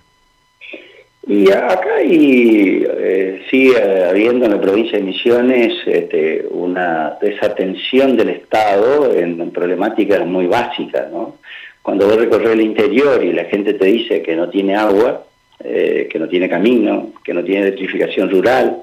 Y 1.27 1.51
acá 1.51 2.03
y, 2.03 2.85
eh, 2.87 3.43
sigue 3.51 3.83
habiendo 4.07 4.45
en 4.45 4.51
la 4.51 4.61
provincia 4.61 4.99
de 4.99 5.05
Misiones 5.05 5.73
este, 5.87 6.45
una 6.51 7.17
desatención 7.23 8.19
del 8.19 8.29
Estado 8.29 9.15
en, 9.15 9.51
problemáticas 9.51 10.27
muy 10.27 10.47
básicas, 10.47 11.11
¿no? 11.11 11.37
Cuando 11.81 12.07
vos 12.07 12.17
recorres 12.17 12.51
el 12.51 12.61
interior 12.61 13.25
y 13.25 13.33
la 13.33 13.47
gente 13.47 13.73
te 13.73 13.87
dice 13.87 14.21
que 14.21 14.37
no 14.37 14.51
tiene 14.51 14.77
agua, 14.77 15.25
eh, 15.61 16.07
que 16.13 16.19
no 16.19 16.29
tiene 16.29 16.51
camino, 16.51 17.13
que 17.25 17.33
no 17.33 17.43
tiene 17.43 17.63
electrificación 17.63 18.29
rural, 18.29 18.83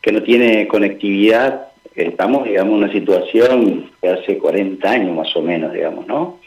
que 0.00 0.10
no 0.10 0.24
tiene 0.24 0.66
conectividad, 0.66 1.68
estamos, 1.94 2.48
digamos, 2.48 2.72
en 2.72 2.84
una 2.84 2.92
situación 2.92 3.92
que 4.02 4.08
hace 4.08 4.38
40 4.38 4.90
años 4.90 5.16
más 5.16 5.36
o 5.36 5.42
menos, 5.42 5.72
digamos, 5.72 6.04
¿no? 6.08 6.40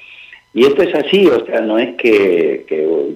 Y 0.53 0.65
esto 0.65 0.84
es 0.84 0.93
así, 0.93 1.27
o 1.27 1.46
sea, 1.46 1.62
no 1.62 1.79
es 1.79 1.96
que, 1.96 2.65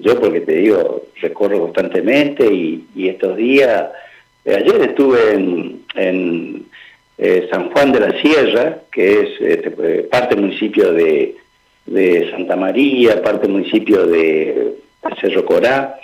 yo, 0.00 0.18
porque 0.18 0.40
te 0.40 0.56
digo, 0.56 1.02
recorro 1.20 1.60
constantemente 1.60 2.46
y, 2.52 3.08
estos 3.08 3.36
días, 3.36 3.90
eh, 4.44 4.54
ayer 4.54 4.88
estuve 4.88 5.32
en, 5.34 6.66
eh, 7.18 7.48
San 7.50 7.70
Juan 7.70 7.92
de 7.92 8.00
la 8.00 8.20
Sierra, 8.20 8.78
que 8.90 9.20
es 9.20 9.40
este, 9.40 9.70
pues, 9.70 10.06
parte 10.06 10.36
municipio 10.36 10.92
de, 10.92 11.36
Santa 12.30 12.56
María, 12.56 13.22
parte 13.22 13.42
del 13.42 13.52
municipio 13.52 14.06
de, 14.06 14.74
Cerro 15.20 15.44
Corá, 15.44 16.00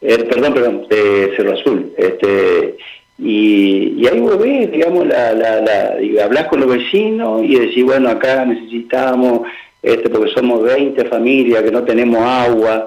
eh, 0.00 0.18
perdón, 0.24 0.54
perdón, 0.54 0.86
de 0.88 1.32
Cerro 1.36 1.54
Azul, 1.54 1.92
este, 1.96 2.76
y, 3.18 4.06
ahí 4.06 4.20
vos 4.20 4.38
ves, 4.38 4.70
digamos, 4.70 5.06
la, 5.06 5.32
la, 5.32 5.60
la, 5.62 6.24
hablas 6.24 6.48
con 6.48 6.60
los 6.60 6.68
vecinos 6.68 7.42
y 7.44 7.58
decís, 7.58 7.82
bueno, 7.82 8.10
acá 8.10 8.44
necesitamos 8.44 9.48
este, 9.86 10.10
porque 10.10 10.32
somos 10.32 10.64
20 10.64 11.04
familias 11.04 11.62
que 11.62 11.70
no 11.70 11.84
tenemos 11.84 12.20
agua, 12.20 12.86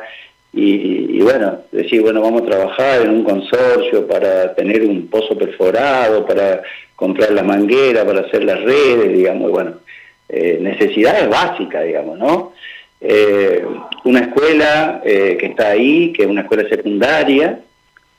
y, 0.51 1.21
bueno, 1.21 1.59
decir, 1.71 2.01
bueno, 2.01 2.21
vamos 2.21 2.41
a 2.41 2.45
trabajar 2.45 3.01
en 3.03 3.11
un 3.11 3.23
consorcio 3.23 4.05
para 4.05 4.53
tener 4.55 4.81
un 4.83 5.07
pozo 5.07 5.37
perforado, 5.37 6.25
para 6.25 6.61
comprar 6.95 7.31
la 7.31 7.43
manguera, 7.43 8.03
para 8.03 8.21
hacer 8.21 8.43
las 8.43 8.61
redes, 8.61 9.15
digamos, 9.15 9.51
bueno, 9.51 9.75
eh, 10.27 10.57
necesidades 10.59 11.29
básicas, 11.29 11.85
digamos, 11.85 12.17
¿no? 12.17 12.51
Eh, 12.99 13.63
una 14.03 14.19
escuela 14.21 15.01
eh, 15.05 15.37
que 15.39 15.45
está 15.45 15.69
ahí, 15.69 16.11
que 16.11 16.23
es 16.23 16.27
una 16.27 16.41
escuela 16.41 16.67
secundaria, 16.67 17.61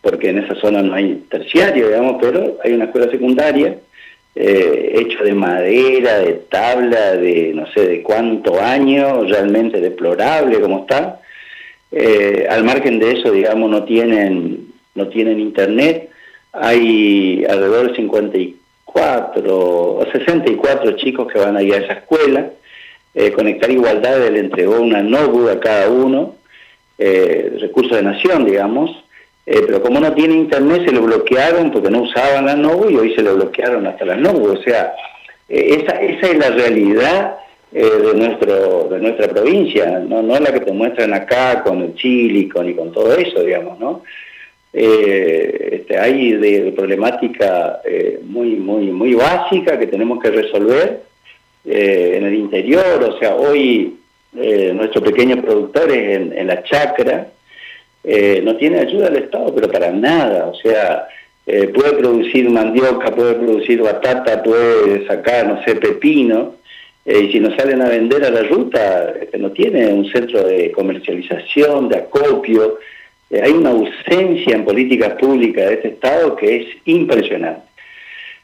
porque 0.00 0.30
en 0.30 0.38
esa 0.38 0.54
zona 0.54 0.82
no 0.82 0.94
hay 0.94 1.24
terciario, 1.28 1.88
digamos, 1.88 2.16
pero 2.18 2.58
hay 2.64 2.72
una 2.72 2.84
escuela 2.84 3.10
secundaria, 3.10 3.76
eh, 4.34 4.92
hecho 4.94 5.24
de 5.24 5.34
madera, 5.34 6.18
de 6.20 6.34
tabla, 6.34 7.16
de 7.16 7.52
no 7.54 7.66
sé 7.72 7.86
de 7.86 8.02
cuánto 8.02 8.60
año, 8.60 9.24
realmente 9.24 9.80
deplorable 9.80 10.60
como 10.60 10.80
está. 10.80 11.20
Eh, 11.90 12.46
al 12.48 12.62
margen 12.62 13.00
de 13.00 13.12
eso, 13.12 13.32
digamos, 13.32 13.68
no 13.70 13.84
tienen, 13.84 14.68
no 14.94 15.08
tienen 15.08 15.40
internet. 15.40 16.10
Hay 16.52 17.44
alrededor 17.48 17.90
de 17.90 17.96
54 17.96 19.58
o 19.58 20.06
64 20.12 20.92
chicos 20.96 21.32
que 21.32 21.38
van 21.38 21.56
a 21.56 21.62
ir 21.62 21.74
a 21.74 21.78
esa 21.78 21.94
escuela. 21.94 22.50
Eh, 23.14 23.32
Conectar 23.32 23.70
Igualdad 23.70 24.28
le 24.30 24.38
entregó 24.38 24.80
una 24.80 25.02
notebook 25.02 25.50
a 25.50 25.60
cada 25.60 25.88
uno, 25.88 26.36
recursos 26.96 27.96
de 27.96 28.02
nación, 28.02 28.44
digamos, 28.44 28.90
eh, 29.52 29.64
pero 29.66 29.82
como 29.82 29.98
no 29.98 30.14
tiene 30.14 30.34
internet 30.36 30.84
se 30.86 30.92
lo 30.92 31.02
bloquearon 31.02 31.72
porque 31.72 31.90
no 31.90 32.02
usaban 32.02 32.46
la 32.46 32.54
Novo 32.54 32.88
y 32.88 32.94
hoy 32.94 33.12
se 33.16 33.22
lo 33.22 33.34
bloquearon 33.34 33.84
hasta 33.84 34.04
la 34.04 34.14
Novo. 34.14 34.52
O 34.52 34.62
sea, 34.62 34.94
eh, 35.48 35.80
esa, 35.80 36.00
esa 36.00 36.26
es 36.28 36.38
la 36.38 36.50
realidad 36.50 37.36
eh, 37.72 37.82
de 37.82 38.14
nuestro 38.14 38.86
de 38.88 39.00
nuestra 39.00 39.26
provincia, 39.26 39.98
no 40.06 40.22
no 40.22 40.38
la 40.38 40.52
que 40.52 40.60
te 40.60 40.70
muestran 40.70 41.12
acá 41.14 41.64
con 41.64 41.82
el 41.82 41.96
Chile 41.96 42.48
con, 42.48 42.68
y 42.68 42.74
con 42.74 42.92
todo 42.92 43.12
eso, 43.12 43.42
digamos, 43.42 43.80
¿no? 43.80 44.04
este, 44.72 45.98
hay 45.98 46.34
de, 46.34 46.70
problemática 46.70 47.80
muy 48.22 48.50
muy 48.54 48.92
muy 48.92 49.14
básica 49.14 49.76
que 49.80 49.88
tenemos 49.88 50.22
que 50.22 50.30
resolver 50.30 51.02
en 51.64 52.24
el 52.24 52.34
interior, 52.34 53.02
o 53.02 53.18
sea, 53.18 53.34
hoy 53.34 53.96
nuestros 54.32 55.02
pequeños 55.02 55.40
productores 55.40 56.16
en, 56.16 56.38
en 56.38 56.46
la 56.46 56.62
chacra 56.62 57.32
eh, 58.02 58.40
no 58.42 58.56
tiene 58.56 58.80
ayuda 58.80 59.10
del 59.10 59.24
Estado, 59.24 59.54
pero 59.54 59.70
para 59.70 59.90
nada. 59.90 60.46
O 60.46 60.54
sea, 60.54 61.08
eh, 61.46 61.68
puede 61.68 61.92
producir 61.92 62.48
mandioca, 62.48 63.14
puede 63.14 63.34
producir 63.34 63.82
batata, 63.82 64.42
puede 64.42 65.06
sacar, 65.06 65.46
no 65.46 65.62
sé, 65.64 65.76
pepino, 65.76 66.54
eh, 67.04 67.20
y 67.20 67.32
si 67.32 67.40
no 67.40 67.54
salen 67.56 67.82
a 67.82 67.88
vender 67.88 68.24
a 68.24 68.30
la 68.30 68.42
ruta, 68.42 69.14
no 69.38 69.50
tiene 69.52 69.88
un 69.88 70.10
centro 70.10 70.44
de 70.44 70.70
comercialización, 70.72 71.88
de 71.88 71.98
acopio. 71.98 72.78
hay 73.30 73.52
una 73.52 73.70
ausencia 73.70 74.54
en 74.54 74.64
políticas 74.64 75.14
públicas 75.14 75.66
de 75.66 75.74
este 75.74 75.88
Estado 75.88 76.36
que 76.36 76.56
es 76.56 76.66
impresionante. 76.84 77.62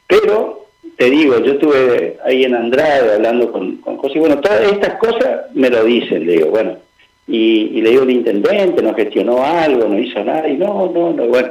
Pero, 0.06 0.66
te 0.96 1.10
digo, 1.10 1.42
yo 1.42 1.52
estuve 1.52 2.18
ahí 2.24 2.44
en 2.44 2.54
Andrade 2.54 3.14
hablando 3.14 3.50
con, 3.52 3.76
con 3.78 3.96
cosas, 3.96 4.16
y 4.16 4.20
bueno, 4.20 4.40
todas 4.40 4.72
estas 4.72 4.94
cosas 4.94 5.46
me 5.54 5.68
lo 5.68 5.84
dicen, 5.84 6.24
le 6.24 6.32
digo, 6.32 6.50
bueno, 6.50 6.78
y, 7.26 7.80
le 7.80 7.90
digo 7.90 8.02
el 8.02 8.10
intendente, 8.10 8.82
no 8.82 8.94
gestionó 8.94 9.44
algo, 9.44 9.88
no 9.88 9.98
hizo 9.98 10.22
nada, 10.22 10.48
y 10.48 10.56
no, 10.56 10.90
no, 10.92 11.12
no, 11.12 11.26
bueno. 11.26 11.50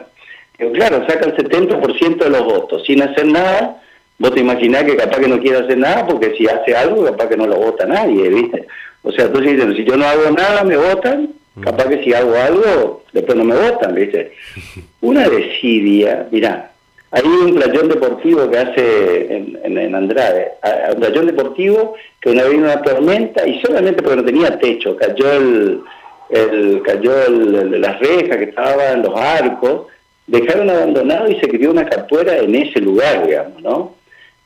claro, 0.73 1.05
saca 1.07 1.25
el 1.25 1.35
70% 1.35 2.17
de 2.17 2.29
los 2.29 2.43
votos 2.43 2.83
sin 2.85 3.01
hacer 3.01 3.25
nada, 3.25 3.81
vos 4.17 4.33
te 4.33 4.39
imaginás 4.39 4.83
que 4.83 4.95
capaz 4.95 5.19
que 5.19 5.27
no 5.27 5.39
quiere 5.39 5.57
hacer 5.57 5.77
nada, 5.77 6.07
porque 6.07 6.33
si 6.37 6.47
hace 6.47 6.75
algo, 6.75 7.03
capaz 7.05 7.27
que 7.27 7.37
no 7.37 7.47
lo 7.47 7.57
vota 7.57 7.85
nadie, 7.85 8.29
¿viste? 8.29 8.67
O 9.03 9.11
sea, 9.11 9.31
tú 9.31 9.39
dices, 9.41 9.75
si 9.75 9.83
yo 9.83 9.97
no 9.97 10.05
hago 10.05 10.31
nada, 10.31 10.63
me 10.63 10.77
votan, 10.77 11.29
capaz 11.61 11.89
que 11.89 12.03
si 12.03 12.13
hago 12.13 12.35
algo, 12.35 13.03
después 13.11 13.37
no 13.37 13.43
me 13.43 13.55
votan, 13.55 13.93
¿viste? 13.93 14.33
Una 15.01 15.27
desidia, 15.29 16.27
mirá, 16.31 16.71
hay 17.15 17.23
un 17.25 17.55
playón 17.55 17.87
deportivo 17.87 18.51
que 18.51 18.57
hace 18.57 19.37
en, 19.63 19.95
Andrade, 19.95 20.51
un 20.93 20.99
playón 20.99 21.27
deportivo 21.27 21.95
que 22.19 22.31
una 22.31 22.43
vez 22.43 22.55
una 22.55 22.81
tormenta 22.81 23.47
y 23.47 23.61
solamente 23.61 24.03
porque 24.03 24.17
no 24.17 24.25
tenía 24.25 24.59
techo, 24.59 24.97
cayó 24.97 25.31
el, 25.31 26.81
cayó 26.83 27.29
las 27.29 27.99
rejas 28.01 28.35
que 28.35 28.43
estaban, 28.43 29.01
los 29.01 29.17
arcos, 29.17 29.87
dejaron 30.27 30.69
abandonado 30.69 31.29
y 31.29 31.39
se 31.39 31.47
crió 31.47 31.71
una 31.71 31.85
capuera 31.85 32.37
en 32.37 32.53
ese 32.53 32.81
lugar, 32.81 33.25
digamos, 33.25 33.61
¿no? 33.61 33.95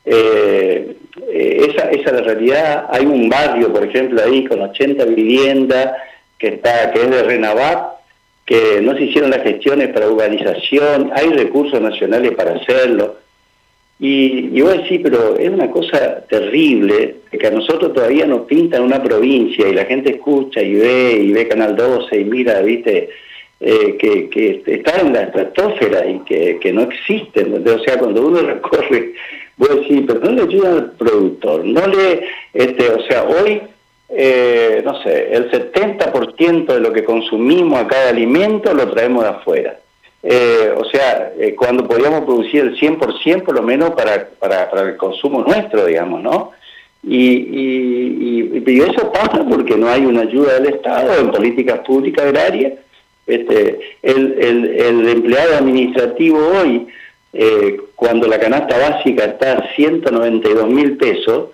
Eh, 0.04 0.96
eh, 1.28 1.66
esa, 1.70 1.90
esa 1.90 2.10
es 2.10 2.12
la 2.12 2.22
realidad. 2.22 2.86
Hay 2.90 3.04
un 3.04 3.28
barrio, 3.28 3.72
por 3.72 3.82
ejemplo, 3.82 4.22
ahí 4.22 4.44
con 4.44 4.60
80 4.60 5.04
viviendas 5.06 5.96
que 6.38 6.48
está 6.54 6.92
que 6.92 7.02
es 7.02 7.10
de 7.10 7.22
Renavat, 7.24 7.99
que 8.44 8.80
no 8.82 8.96
se 8.96 9.04
hicieron 9.04 9.30
las 9.30 9.42
gestiones 9.42 9.88
para 9.88 10.08
urbanización, 10.08 11.10
hay 11.14 11.30
recursos 11.30 11.80
nacionales 11.80 12.32
para 12.32 12.54
hacerlo. 12.54 13.16
Y, 13.98 14.50
y 14.56 14.60
vos 14.62 14.78
decís, 14.78 15.00
pero 15.02 15.36
es 15.36 15.50
una 15.50 15.70
cosa 15.70 16.24
terrible 16.28 17.16
que 17.30 17.46
a 17.46 17.50
nosotros 17.50 17.92
todavía 17.92 18.26
nos 18.26 18.46
pintan 18.46 18.82
una 18.82 19.02
provincia 19.02 19.68
y 19.68 19.74
la 19.74 19.84
gente 19.84 20.12
escucha 20.12 20.62
y 20.62 20.74
ve 20.74 21.20
y 21.22 21.32
ve 21.32 21.46
Canal 21.46 21.76
12 21.76 22.18
y 22.18 22.24
mira, 22.24 22.60
viste, 22.62 23.10
eh, 23.60 23.98
que, 23.98 24.30
que, 24.30 24.62
está 24.66 25.00
en 25.02 25.12
la 25.12 25.24
estratosfera 25.24 26.06
y 26.08 26.20
que, 26.20 26.58
que 26.60 26.72
no 26.72 26.82
existen. 26.82 27.62
O 27.68 27.78
sea, 27.80 27.98
cuando 27.98 28.26
uno 28.26 28.40
recorre, 28.46 29.12
vos 29.58 29.68
decís, 29.68 30.02
pero 30.06 30.20
no 30.20 30.30
le 30.30 30.42
ayuda 30.42 30.72
al 30.72 30.92
productor, 30.92 31.64
no 31.66 31.86
le, 31.86 32.22
este, 32.54 32.88
o 32.88 33.02
sea, 33.02 33.24
hoy, 33.24 33.60
eh, 34.12 34.82
no 34.84 35.00
sé, 35.02 35.32
el 35.32 35.50
70% 35.50 36.66
de 36.66 36.80
lo 36.80 36.92
que 36.92 37.04
consumimos 37.04 37.80
a 37.80 37.86
cada 37.86 38.10
alimento 38.10 38.74
lo 38.74 38.90
traemos 38.90 39.22
de 39.22 39.30
afuera. 39.30 39.78
Eh, 40.22 40.74
o 40.76 40.84
sea, 40.84 41.32
eh, 41.38 41.54
cuando 41.54 41.86
podíamos 41.86 42.24
producir 42.24 42.62
el 42.62 42.78
100% 42.78 43.42
por 43.42 43.54
lo 43.54 43.62
menos 43.62 43.90
para, 43.90 44.28
para, 44.38 44.68
para 44.70 44.90
el 44.90 44.96
consumo 44.96 45.42
nuestro, 45.42 45.86
digamos, 45.86 46.22
¿no? 46.22 46.50
Y, 47.02 47.28
y, 47.28 48.62
y, 48.66 48.80
eso 48.80 49.10
pasa 49.10 49.42
porque 49.48 49.74
no 49.74 49.88
hay 49.88 50.04
una 50.04 50.20
ayuda 50.22 50.54
del 50.54 50.74
Estado 50.74 51.18
en 51.18 51.30
políticas 51.30 51.78
públicas 51.80 52.26
agrarias. 52.26 52.74
Este, 53.26 53.80
el, 54.02 54.36
el, 54.38 54.66
el 54.66 55.08
empleado 55.08 55.56
administrativo 55.56 56.38
hoy, 56.38 56.88
eh, 57.32 57.80
cuando 57.94 58.26
la 58.26 58.38
canasta 58.38 58.76
básica 58.76 59.24
está 59.24 59.52
a 59.52 59.74
192 59.74 60.68
mil 60.68 60.98
pesos, 60.98 61.50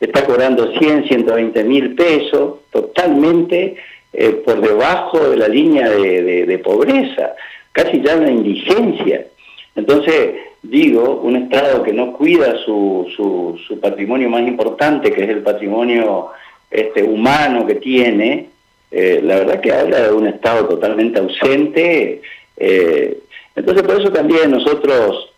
está 0.00 0.24
cobrando 0.24 0.72
100, 0.78 1.08
120 1.08 1.64
mil 1.64 1.94
pesos, 1.94 2.60
totalmente 2.70 3.76
eh, 4.12 4.30
por 4.44 4.60
debajo 4.60 5.30
de 5.30 5.36
la 5.36 5.48
línea 5.48 5.88
de, 5.88 6.46
de, 6.46 6.58
pobreza 6.58 7.34
casi 7.72 8.00
ya 8.00 8.16
una 8.16 8.30
indigencia. 8.30 9.26
Entonces, 9.76 10.34
digo, 10.62 11.20
un 11.22 11.36
Estado 11.36 11.82
que 11.82 11.92
no 11.92 12.12
cuida 12.14 12.56
su, 12.64 13.06
su, 13.14 13.58
su 13.66 13.78
patrimonio 13.78 14.28
más 14.28 14.42
importante, 14.48 15.12
que 15.12 15.24
es 15.24 15.30
el 15.30 15.42
patrimonio 15.42 16.30
este, 16.70 17.02
humano 17.02 17.66
que 17.66 17.76
tiene, 17.76 18.48
eh, 18.90 19.20
la 19.22 19.36
verdad 19.36 19.60
que 19.60 19.72
habla 19.72 20.08
de 20.08 20.12
un 20.12 20.26
Estado 20.26 20.66
totalmente 20.66 21.20
ausente. 21.20 22.22
Eh, 22.56 23.18
entonces, 23.54 23.82
por 23.84 24.00
eso 24.00 24.10
también 24.10 24.50
nosotros, 24.50 25.32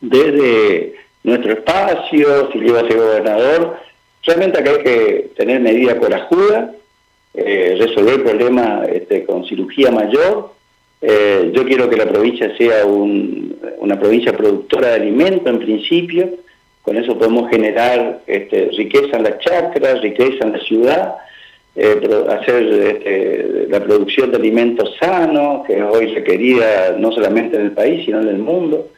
desde 0.00 0.94
nuestro 1.24 1.52
espacio, 1.52 2.50
si 2.52 2.60
lleva 2.60 2.80
a 2.80 2.86
ser 2.86 2.98
gobernador, 2.98 3.76
realmente 4.24 4.60
acá 4.60 4.70
hay 4.70 4.82
que 4.82 5.30
tener 5.36 5.60
medida 5.60 5.98
corajuda, 5.98 6.72
eh, 7.34 7.76
resolver 7.78 8.14
el 8.14 8.22
problema 8.22 8.84
este, 8.84 9.24
con 9.24 9.44
cirugía 9.44 9.90
mayor, 9.90 10.52
eh, 11.00 11.50
yo 11.52 11.64
quiero 11.64 11.90
que 11.90 11.96
la 11.96 12.06
provincia 12.06 12.56
sea 12.56 12.86
una 12.86 13.98
provincia 13.98 14.32
productora 14.34 14.88
de 14.88 14.94
alimentos 14.94 15.46
en 15.46 15.58
principio, 15.58 16.30
con 16.82 16.96
eso 16.96 17.18
podemos 17.18 17.50
generar 17.50 18.20
este, 18.26 18.70
riqueza 18.76 19.16
en 19.16 19.24
las 19.24 19.38
chacras, 19.38 20.02
riqueza 20.02 20.44
en 20.44 20.52
la 20.52 20.60
ciudad, 20.60 21.14
eh, 21.76 22.00
hacer 22.28 22.62
este, 22.62 23.66
la 23.68 23.82
producción 23.82 24.30
de 24.30 24.36
alimentos 24.36 24.94
sanos, 25.00 25.66
que 25.66 25.78
es 25.78 25.82
hoy 25.82 26.14
requerida 26.14 26.96
no 26.98 27.10
solamente 27.10 27.56
en 27.56 27.62
el 27.62 27.72
país, 27.72 28.04
sino 28.04 28.20
en 28.20 28.28
el 28.28 28.38
mundo. 28.38 28.90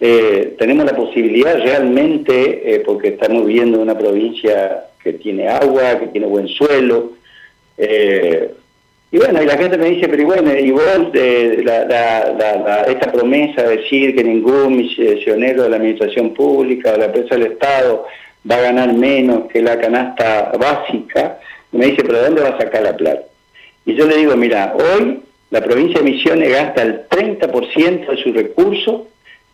Eh, 0.00 0.54
tenemos 0.58 0.84
la 0.86 0.94
posibilidad 0.94 1.60
realmente, 1.60 2.82
porque 2.86 3.08
estamos 3.08 3.46
viviendo 3.46 3.80
una 3.80 3.98
provincia 3.98 4.84
que 5.02 5.14
tiene 5.14 5.48
agua, 5.48 5.98
que 5.98 6.06
tiene 6.08 6.26
buen 6.26 6.48
suelo, 6.48 7.12
y 9.10 9.16
bueno, 9.16 9.42
y 9.42 9.46
la 9.46 9.56
gente 9.56 9.78
me 9.78 9.88
dice, 9.88 10.06
pero 10.06 10.26
bueno, 10.26 10.54
y 10.54 10.70
vos, 10.70 10.84
eh, 11.14 11.62
la, 11.64 12.84
esta 12.88 13.10
promesa 13.10 13.62
de 13.62 13.78
decir 13.78 14.14
que 14.14 14.22
ningún 14.22 14.76
misionero 14.76 15.62
de 15.62 15.70
la 15.70 15.76
administración 15.76 16.34
pública 16.34 16.92
o 16.92 16.98
la 16.98 17.06
empresa 17.06 17.36
del 17.36 17.52
Estado 17.52 18.04
va 18.48 18.56
a 18.56 18.60
ganar 18.60 18.92
menos 18.92 19.48
que 19.50 19.62
la 19.62 19.80
canasta 19.80 20.52
básica, 20.58 21.38
me 21.72 21.86
dice, 21.86 22.02
pero 22.04 22.18
¿de 22.18 22.24
dónde 22.24 22.42
va 22.42 22.48
a 22.50 22.58
sacar 22.58 22.82
la 22.82 22.96
plata? 22.96 23.22
Y 23.86 23.94
yo 23.94 24.06
le 24.06 24.18
digo, 24.18 24.36
mira, 24.36 24.74
hoy 24.76 25.20
la 25.50 25.62
provincia 25.62 26.00
de 26.00 26.10
Misiones 26.10 26.50
gasta 26.50 26.82
el 26.82 27.08
30% 27.08 28.10
de 28.10 28.22
su 28.22 28.32
recurso 28.34 29.06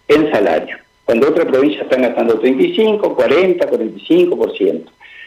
en 0.08 0.30
salario, 0.30 0.78
cuando 1.04 1.28
otras 1.28 1.46
provincias 1.46 1.82
están 1.82 2.02
gastando 2.02 2.38
35, 2.38 3.14
40, 3.14 3.70
45%, 3.70 4.84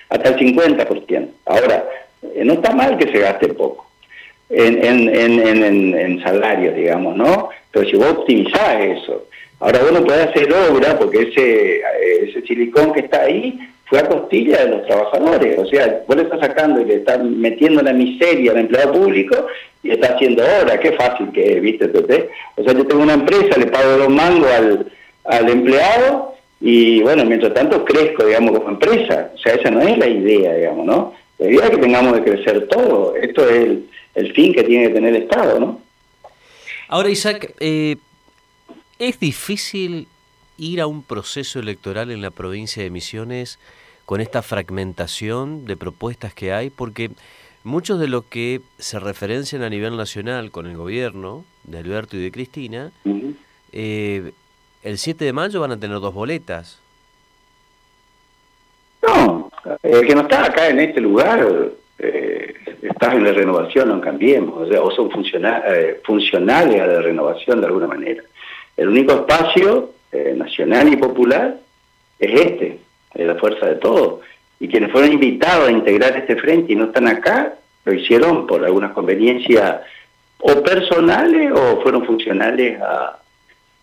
hasta 0.09 0.29
el 0.29 0.55
50%. 0.55 1.29
Ahora, 1.45 1.85
eh, 2.21 2.43
no 2.43 2.53
está 2.53 2.73
mal 2.73 2.97
que 2.97 3.11
se 3.11 3.19
gaste 3.19 3.49
poco 3.49 3.87
en, 4.49 4.83
en, 4.83 5.09
en, 5.09 5.93
en, 5.95 6.23
salario, 6.23 6.71
digamos, 6.73 7.15
¿no? 7.15 7.49
Pero 7.71 7.89
si 7.89 7.95
vos 7.97 8.09
optimizás 8.09 8.81
eso, 8.81 9.27
ahora 9.59 9.79
vos 9.81 9.91
no 9.91 10.03
podés 10.05 10.27
hacer 10.27 10.51
obra 10.53 10.97
porque 10.97 11.23
ese, 11.23 11.81
ese 12.23 12.41
silicón 12.41 12.93
que 12.93 13.01
está 13.01 13.23
ahí 13.23 13.59
fue 13.89 13.99
a 13.99 14.07
costilla 14.07 14.65
de 14.65 14.71
los 14.71 14.85
trabajadores, 14.85 15.57
o 15.57 15.65
sea, 15.65 16.03
vos 16.07 16.15
le 16.15 16.23
estás 16.23 16.39
sacando 16.39 16.81
y 16.81 16.85
le 16.85 16.95
estás 16.95 17.23
metiendo 17.23 17.81
la 17.81 17.93
miseria 17.93 18.51
al 18.51 18.59
empleado 18.59 18.93
público 18.93 19.47
y 19.81 19.91
está 19.91 20.15
haciendo 20.15 20.43
obra, 20.43 20.79
qué 20.79 20.91
fácil 20.93 21.31
que 21.31 21.53
es, 21.53 21.61
¿viste? 21.61 21.85
O 22.55 22.63
sea, 22.63 22.73
yo 22.73 22.85
tengo 22.85 23.03
una 23.03 23.13
empresa, 23.13 23.57
le 23.57 23.67
pago 23.67 23.97
dos 23.97 24.09
mangos 24.09 24.51
al, 24.51 24.91
al 25.25 25.49
empleado 25.49 26.35
y 26.59 27.01
bueno, 27.01 27.23
mientras 27.25 27.53
tanto 27.53 27.85
crezco, 27.85 28.25
digamos, 28.25 28.57
como 28.57 28.69
empresa, 28.69 29.31
o 29.33 29.37
sea, 29.37 29.53
esa 29.53 29.71
no 29.71 29.81
es 29.81 29.97
la 29.97 30.07
idea, 30.07 30.53
digamos, 30.53 30.85
¿no? 30.85 31.13
La 31.37 31.47
idea 31.49 31.65
es 31.65 31.69
que 31.69 31.77
tengamos 31.77 32.13
que 32.13 32.31
crecer 32.31 32.67
todo, 32.67 33.15
esto 33.15 33.47
es 33.47 33.55
el 33.55 33.87
el 34.17 34.33
fin 34.33 34.51
que 34.51 34.63
tiene 34.63 34.87
que 34.87 34.95
tener 34.95 35.15
el 35.15 35.23
Estado, 35.23 35.59
¿no? 35.59 35.81
Ahora, 36.87 37.09
Isaac, 37.09 37.53
eh, 37.59 37.97
¿es 38.97 39.19
difícil 39.19 40.07
ir 40.57 40.81
a 40.81 40.87
un 40.87 41.03
proceso 41.03 41.59
electoral 41.59 42.11
en 42.11 42.21
la 42.21 42.31
provincia 42.31 42.83
de 42.83 42.89
Misiones 42.89 43.59
con 44.05 44.21
esta 44.21 44.41
fragmentación 44.41 45.65
de 45.65 45.77
propuestas 45.77 46.33
que 46.33 46.53
hay? 46.53 46.69
Porque 46.69 47.11
muchos 47.63 47.99
de 47.99 48.07
los 48.07 48.25
que 48.25 48.61
se 48.77 48.99
referencian 48.99 49.61
a 49.63 49.69
nivel 49.69 49.97
nacional 49.97 50.51
con 50.51 50.67
el 50.67 50.77
gobierno 50.77 51.43
de 51.63 51.79
Alberto 51.79 52.17
y 52.17 52.21
de 52.21 52.31
Cristina, 52.31 52.91
eh, 53.71 54.31
el 54.83 54.97
7 54.97 55.25
de 55.25 55.33
mayo 55.33 55.61
van 55.61 55.71
a 55.71 55.79
tener 55.79 55.99
dos 55.99 56.13
boletas. 56.13 56.79
No, 59.05 59.51
el 59.83 60.07
que 60.07 60.15
no 60.15 60.21
está 60.21 60.45
acá 60.45 60.69
en 60.69 60.79
este 60.79 61.01
lugar 61.01 61.45
eh, 61.99 62.53
estás 62.81 63.15
en 63.15 63.23
la 63.23 63.31
renovación, 63.31 63.89
no 63.89 64.01
cambiemos, 64.01 64.67
o, 64.67 64.67
sea, 64.67 64.81
o 64.81 64.91
son 64.91 65.09
eh, 65.13 66.01
funcionales 66.03 66.81
a 66.81 66.87
la 66.87 67.01
renovación 67.01 67.59
de 67.59 67.67
alguna 67.67 67.87
manera. 67.87 68.23
El 68.75 68.89
único 68.89 69.13
espacio 69.13 69.91
eh, 70.11 70.33
nacional 70.35 70.91
y 70.91 70.97
popular 70.97 71.57
es 72.19 72.41
este, 72.41 72.79
es 73.13 73.27
la 73.27 73.35
fuerza 73.35 73.65
de 73.67 73.75
todos. 73.75 74.21
Y 74.59 74.67
quienes 74.67 74.91
fueron 74.91 75.13
invitados 75.13 75.69
a 75.69 75.71
integrar 75.71 76.17
este 76.17 76.35
frente 76.35 76.73
y 76.73 76.75
no 76.75 76.85
están 76.85 77.07
acá, 77.07 77.53
lo 77.85 77.93
hicieron 77.93 78.47
por 78.47 78.65
algunas 78.65 78.91
conveniencias 78.91 79.81
o 80.39 80.63
personales 80.63 81.51
o 81.51 81.81
fueron 81.81 82.05
funcionales 82.05 82.81
a, 82.81 83.19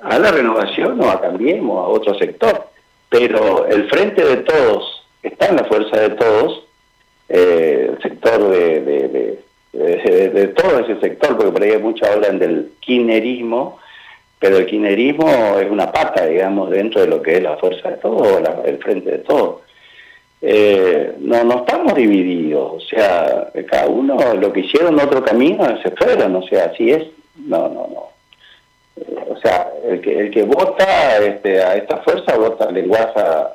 a 0.00 0.18
la 0.18 0.30
renovación 0.30 1.00
o 1.00 1.10
a 1.10 1.20
Cambiemos, 1.20 1.76
a 1.78 1.88
otro 1.88 2.14
sector. 2.18 2.68
Pero 3.08 3.66
el 3.66 3.88
frente 3.88 4.24
de 4.24 4.38
todos 4.38 5.06
está 5.22 5.46
en 5.46 5.56
la 5.56 5.64
fuerza 5.64 6.00
de 6.00 6.10
todos 6.10 6.64
eh, 7.28 7.90
el 7.90 8.02
sector 8.02 8.50
de, 8.50 8.80
de, 8.80 9.38
de, 9.72 10.48
todo 10.48 10.80
ese 10.80 11.00
sector, 11.00 11.37
porque 11.37 11.52
por 11.52 11.62
ahí 11.62 11.78
muchos 11.78 12.08
hablan 12.08 12.38
del 12.38 12.72
kirchnerismo, 12.80 13.78
pero 14.38 14.59
el 14.59 14.66
kirchnerismo 14.66 15.59
es 15.59 15.70
una 15.70 15.90
pata, 15.90 16.27
digamos, 16.27 16.70
dentro 16.70 17.01
de 17.01 17.07
lo 17.09 17.23
que 17.23 17.37
es 17.37 17.42
la 17.42 17.57
fuerza 17.57 17.90
de 17.90 17.97
todo, 17.97 18.40
el 18.64 18.79
frente 18.79 19.11
de 19.11 19.18
todo. 19.18 19.62
Eh, 20.42 21.14
no, 21.20 21.42
no 21.44 21.59
estamos 21.61 21.94
divididos, 21.94 22.73
o 22.75 22.81
sea, 22.81 23.51
cada 23.66 23.87
uno 23.87 24.18
lo 24.35 24.53
que 24.53 24.61
hicieron 24.61 25.01
otro 25.01 25.25
camino 25.25 25.64
se 25.83 25.90
fueron, 25.92 26.37
o 26.37 26.42
sea, 26.42 26.66
así 26.66 26.90
es, 26.90 27.05
no, 27.47 27.68
no, 27.68 27.88
no. 27.88 28.09
Eh, 28.97 29.16
o 29.31 29.37
sea, 29.38 29.70
el 29.88 30.01
que, 30.03 30.18
el 30.18 30.31
que 30.31 30.42
vota 30.42 31.16
este, 31.18 31.62
a 31.62 31.77
esta 31.77 31.97
fuerza 31.99 32.37
vota 32.37 32.70
lenguaza 32.70 33.55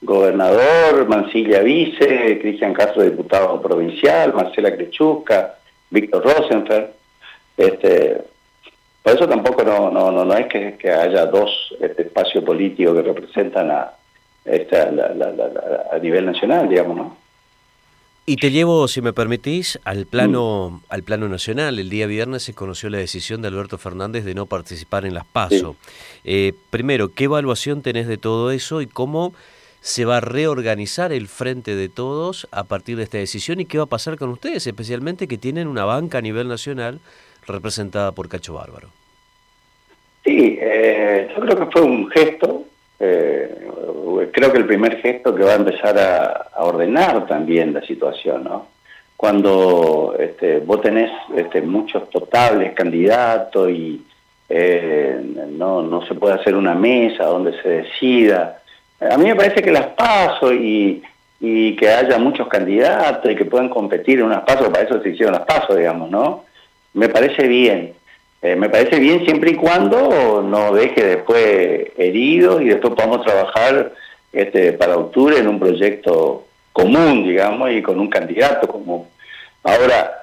gobernador, 0.00 1.06
Mancilla 1.06 1.60
vice, 1.60 2.38
Cristian 2.40 2.74
Castro 2.74 3.02
diputado 3.02 3.60
provincial, 3.60 4.34
Marcela 4.34 4.74
Crechusca, 4.74 5.58
Víctor 5.90 6.24
Rosenfeld. 6.24 6.88
Este, 7.56 8.22
por 9.02 9.14
eso 9.14 9.28
tampoco 9.28 9.64
no, 9.64 9.90
no, 9.90 10.10
no, 10.12 10.24
no 10.24 10.34
es 10.34 10.46
que, 10.46 10.76
que 10.78 10.90
haya 10.90 11.26
dos 11.26 11.50
este, 11.80 12.02
espacios 12.02 12.44
políticos 12.44 12.94
que 12.94 13.02
representan 13.02 13.70
a, 13.70 13.92
este, 14.44 14.78
a, 14.78 15.98
nivel 16.00 16.26
nacional, 16.26 16.68
digamos, 16.68 16.96
¿no? 16.96 17.16
Y 18.24 18.36
te 18.36 18.52
llevo, 18.52 18.86
si 18.86 19.02
me 19.02 19.12
permitís, 19.12 19.80
al 19.82 20.06
plano, 20.06 20.70
mm. 20.70 20.84
al 20.90 21.02
plano 21.02 21.28
nacional. 21.28 21.80
El 21.80 21.90
día 21.90 22.06
viernes 22.06 22.44
se 22.44 22.54
conoció 22.54 22.88
la 22.88 22.98
decisión 22.98 23.42
de 23.42 23.48
Alberto 23.48 23.78
Fernández 23.78 24.24
de 24.24 24.34
no 24.34 24.46
participar 24.46 25.04
en 25.04 25.14
las 25.14 25.24
PASO. 25.24 25.74
Eh, 26.22 26.52
primero, 26.70 27.08
¿qué 27.12 27.24
evaluación 27.24 27.82
tenés 27.82 28.06
de 28.06 28.18
todo 28.18 28.52
eso 28.52 28.80
y 28.80 28.86
cómo 28.86 29.34
se 29.80 30.04
va 30.04 30.18
a 30.18 30.20
reorganizar 30.20 31.12
el 31.12 31.26
frente 31.26 31.74
de 31.74 31.88
todos 31.88 32.46
a 32.52 32.62
partir 32.62 32.96
de 32.96 33.02
esta 33.02 33.18
decisión 33.18 33.58
y 33.58 33.64
qué 33.64 33.78
va 33.78 33.84
a 33.84 33.88
pasar 33.88 34.16
con 34.16 34.30
ustedes, 34.30 34.64
especialmente 34.64 35.26
que 35.26 35.38
tienen 35.38 35.66
una 35.66 35.84
banca 35.84 36.18
a 36.18 36.20
nivel 36.20 36.46
nacional 36.46 37.00
representada 37.46 38.12
por 38.12 38.28
Cacho 38.28 38.54
Bárbaro. 38.54 38.88
Sí, 40.24 40.56
eh, 40.60 41.28
yo 41.34 41.42
creo 41.42 41.58
que 41.58 41.72
fue 41.72 41.82
un 41.82 42.08
gesto, 42.10 42.64
eh, 43.00 43.68
creo 44.32 44.52
que 44.52 44.58
el 44.58 44.66
primer 44.66 45.00
gesto 45.00 45.34
que 45.34 45.42
va 45.42 45.52
a 45.52 45.56
empezar 45.56 45.98
a, 45.98 46.62
ordenar 46.64 47.26
también 47.26 47.74
la 47.74 47.82
situación, 47.82 48.44
¿no? 48.44 48.68
Cuando 49.16 50.14
este, 50.18 50.60
vos 50.60 50.80
tenés 50.80 51.10
este, 51.36 51.60
muchos 51.62 52.08
totables 52.10 52.72
candidatos 52.72 53.70
y 53.70 54.04
eh, 54.48 55.20
no, 55.50 55.82
no 55.82 56.06
se 56.06 56.14
puede 56.14 56.34
hacer 56.34 56.54
una 56.54 56.74
mesa 56.74 57.24
donde 57.24 57.60
se 57.62 57.68
decida. 57.68 58.62
A 59.00 59.16
mí 59.16 59.24
me 59.24 59.34
parece 59.34 59.62
que 59.62 59.72
las 59.72 59.86
paso 59.88 60.52
y, 60.52 61.02
y 61.40 61.74
que 61.74 61.88
haya 61.88 62.18
muchos 62.18 62.46
candidatos 62.46 63.30
y 63.30 63.34
que 63.34 63.44
puedan 63.44 63.68
competir 63.68 64.20
en 64.20 64.26
unas 64.26 64.42
pasos, 64.42 64.68
para 64.68 64.84
eso 64.84 65.02
se 65.02 65.08
hicieron 65.08 65.34
las 65.34 65.44
pasos, 65.46 65.76
digamos, 65.76 66.08
¿no? 66.10 66.44
Me 66.94 67.08
parece 67.08 67.46
bien. 67.46 67.94
Eh, 68.40 68.56
me 68.56 68.68
parece 68.68 68.98
bien 68.98 69.24
siempre 69.24 69.52
y 69.52 69.54
cuando 69.54 70.42
no 70.42 70.72
deje 70.72 71.04
después 71.04 71.86
herido 71.96 72.60
y 72.60 72.68
después 72.68 72.94
podamos 72.94 73.24
trabajar 73.24 73.92
este, 74.32 74.72
para 74.72 74.96
octubre 74.96 75.38
en 75.38 75.46
un 75.46 75.60
proyecto 75.60 76.46
común, 76.72 77.24
digamos, 77.24 77.70
y 77.70 77.82
con 77.82 78.00
un 78.00 78.08
candidato 78.08 78.66
común. 78.66 79.06
Ahora, 79.62 80.22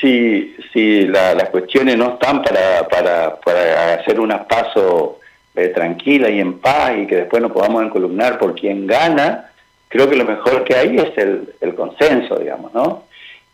si, 0.00 0.56
si 0.72 1.06
las 1.06 1.50
cuestiones 1.50 1.98
no 1.98 2.14
están 2.14 2.42
para, 2.42 2.88
para, 2.88 3.36
para 3.40 3.94
hacer 3.94 4.18
unas 4.18 4.46
pasos 4.46 5.16
eh, 5.54 5.68
tranquilas 5.68 6.30
y 6.30 6.40
en 6.40 6.58
paz 6.58 6.92
y 6.98 7.06
que 7.06 7.16
después 7.16 7.40
nos 7.42 7.52
podamos 7.52 7.84
encolumnar 7.84 8.38
por 8.38 8.54
quién 8.54 8.86
gana, 8.86 9.50
creo 9.88 10.10
que 10.10 10.16
lo 10.16 10.24
mejor 10.24 10.64
que 10.64 10.74
hay 10.74 10.96
es 10.96 11.16
el, 11.16 11.74
consenso, 11.76 12.38
digamos, 12.38 12.74
¿no? 12.74 13.04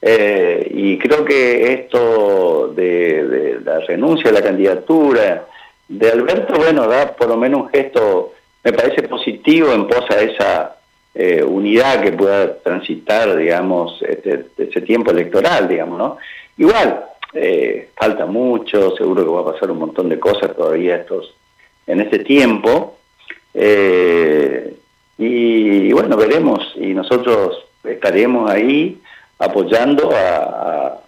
Eh, 0.03 0.71
y 0.75 0.99
creo 0.99 1.25
que 1.25 1.73
esto 1.75 2.73
de, 2.75 3.61
la 3.65 3.81
renuncia 3.81 4.31
a 4.31 4.35
la 4.35 4.43
candidatura 4.43 5.47
de 5.89 6.11
Alberto, 6.11 6.55
bueno, 6.55 6.87
da 6.87 7.15
por 7.15 7.29
lo 7.29 7.37
menos 7.37 7.63
un 7.63 7.69
gesto, 7.69 8.33
me 8.65 8.73
parece 8.73 9.03
positivo 9.03 9.73
en 9.73 9.87
pos 9.87 10.05
a 10.11 10.21
esa 10.21 10.77
eh, 11.15 11.43
unidad 11.43 12.03
que 12.03 12.13
pueda 12.13 12.59
transitar, 12.59 13.37
digamos, 13.37 14.01
este, 14.03 14.47
ese 14.57 14.81
tiempo 14.83 15.11
electoral, 15.11 15.69
digamos, 15.69 15.99
¿no? 15.99 16.17
Igual, 16.57 17.05
eh, 17.33 17.91
falta 17.97 18.27
mucho, 18.27 18.95
seguro 18.97 19.25
que 19.25 19.31
va 19.31 19.41
a 19.41 19.53
pasar 19.53 19.71
un 19.71 19.79
montón 19.79 20.09
de 20.09 20.19
cosas 20.19 20.57
todavía 20.57 20.97
estos 20.97 21.35
en 21.87 22.01
este 22.01 22.21
tiempo. 22.21 22.97
Eh, 23.55 24.77
y, 25.19 25.93
bueno, 25.93 26.17
veremos 26.17 26.73
y 26.77 26.95
nosotros 26.95 27.65
estaremos 27.85 28.51
ahí 28.51 29.01
apoyando 29.41 30.11
a... 30.15 31.01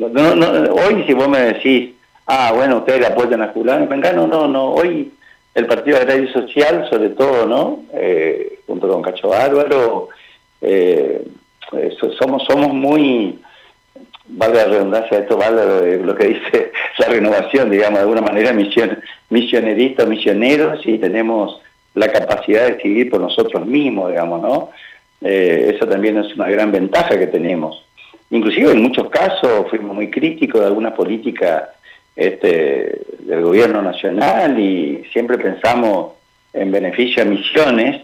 hoy 0.00 1.04
si 1.06 1.12
vos 1.12 1.28
me 1.28 1.40
decís, 1.40 1.90
ah, 2.26 2.52
bueno, 2.54 2.78
ustedes 2.78 3.04
apoyan 3.06 3.42
a 3.42 3.48
Julián 3.48 3.88
no, 4.14 4.26
no, 4.26 4.48
no, 4.48 4.70
hoy 4.72 5.12
el 5.54 5.66
Partido 5.66 5.98
Agrario 5.98 6.32
Social, 6.32 6.88
sobre 6.88 7.10
todo, 7.10 7.46
¿no? 7.46 7.82
Eh, 7.92 8.60
junto 8.66 8.88
con 8.88 9.02
Cacho 9.02 9.28
Bárbaro, 9.28 10.08
eh, 10.62 11.26
somos, 12.18 12.44
somos 12.44 12.72
muy, 12.72 13.38
vale 14.28 14.54
la 14.54 14.64
redundancia, 14.64 15.18
esto 15.18 15.36
vale 15.36 15.98
lo, 15.98 16.14
que 16.14 16.28
dice 16.28 16.72
la 16.98 17.06
renovación, 17.08 17.70
digamos, 17.70 17.98
de 17.98 18.02
alguna 18.02 18.22
manera 18.22 18.52
mision, 18.52 18.98
misioneristas, 19.28 20.06
misioneros, 20.06 20.80
y 20.86 20.96
tenemos 20.96 21.60
la 21.94 22.10
capacidad 22.10 22.62
de 22.66 22.74
decidir 22.74 23.10
por 23.10 23.20
nosotros 23.20 23.66
mismos, 23.66 24.08
digamos, 24.08 24.40
¿no? 24.40 24.70
Eh, 25.24 25.72
eso 25.74 25.86
también 25.86 26.18
es 26.18 26.34
una 26.34 26.48
gran 26.48 26.72
ventaja 26.72 27.18
que 27.18 27.26
tenemos. 27.26 27.84
Inclusive 28.30 28.72
en 28.72 28.82
muchos 28.82 29.08
casos 29.10 29.68
fuimos 29.68 29.94
muy 29.94 30.10
críticos 30.10 30.60
de 30.60 30.66
alguna 30.66 30.94
política 30.94 31.70
este, 32.16 33.00
del 33.20 33.42
gobierno 33.42 33.82
nacional 33.82 34.58
y 34.58 35.04
siempre 35.12 35.38
pensamos 35.38 36.12
en 36.52 36.70
beneficio 36.70 37.22
a 37.22 37.26
misiones 37.26 38.02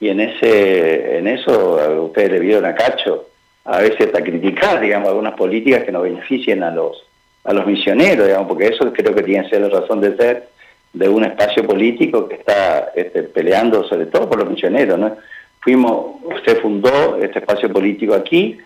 y 0.00 0.08
en 0.08 0.20
ese 0.20 1.18
en 1.18 1.28
eso 1.28 2.06
ustedes 2.06 2.32
le 2.32 2.40
vieron 2.40 2.64
a 2.64 2.74
Cacho 2.74 3.28
a 3.64 3.78
veces 3.78 4.00
está 4.00 4.22
criticar 4.22 4.80
digamos 4.80 5.08
algunas 5.08 5.34
políticas 5.34 5.84
que 5.84 5.92
no 5.92 6.02
beneficien 6.02 6.64
a 6.64 6.72
los 6.72 7.04
a 7.44 7.52
los 7.52 7.64
misioneros 7.64 8.26
digamos 8.26 8.48
porque 8.48 8.66
eso 8.66 8.92
creo 8.92 9.14
que 9.14 9.22
tiene 9.22 9.44
que 9.44 9.50
ser 9.50 9.60
la 9.60 9.68
razón 9.68 10.00
de 10.00 10.16
ser 10.16 10.48
de 10.94 11.08
un 11.08 11.24
espacio 11.24 11.66
político 11.66 12.28
que 12.28 12.36
está 12.36 12.92
este, 12.94 13.24
peleando 13.24 13.84
sobre 13.84 14.06
todo 14.06 14.30
por 14.30 14.38
los 14.38 14.48
misioneros. 14.48 14.98
¿no? 14.98 15.16
Fuimos, 15.64 16.16
usted 16.22 16.60
fundó 16.60 17.16
este 17.16 17.38
espacio 17.38 17.72
político 17.72 18.14
aquí, 18.14 18.58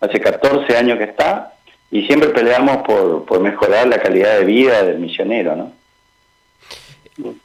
hace 0.00 0.20
14 0.20 0.76
años 0.76 0.98
que 0.98 1.04
está, 1.04 1.54
y 1.90 2.02
siempre 2.02 2.28
peleamos 2.28 2.78
por, 2.86 3.24
por 3.24 3.40
mejorar 3.40 3.88
la 3.88 3.98
calidad 3.98 4.38
de 4.38 4.44
vida 4.44 4.82
del 4.82 4.98
misionero. 4.98 5.56
¿no? 5.56 5.72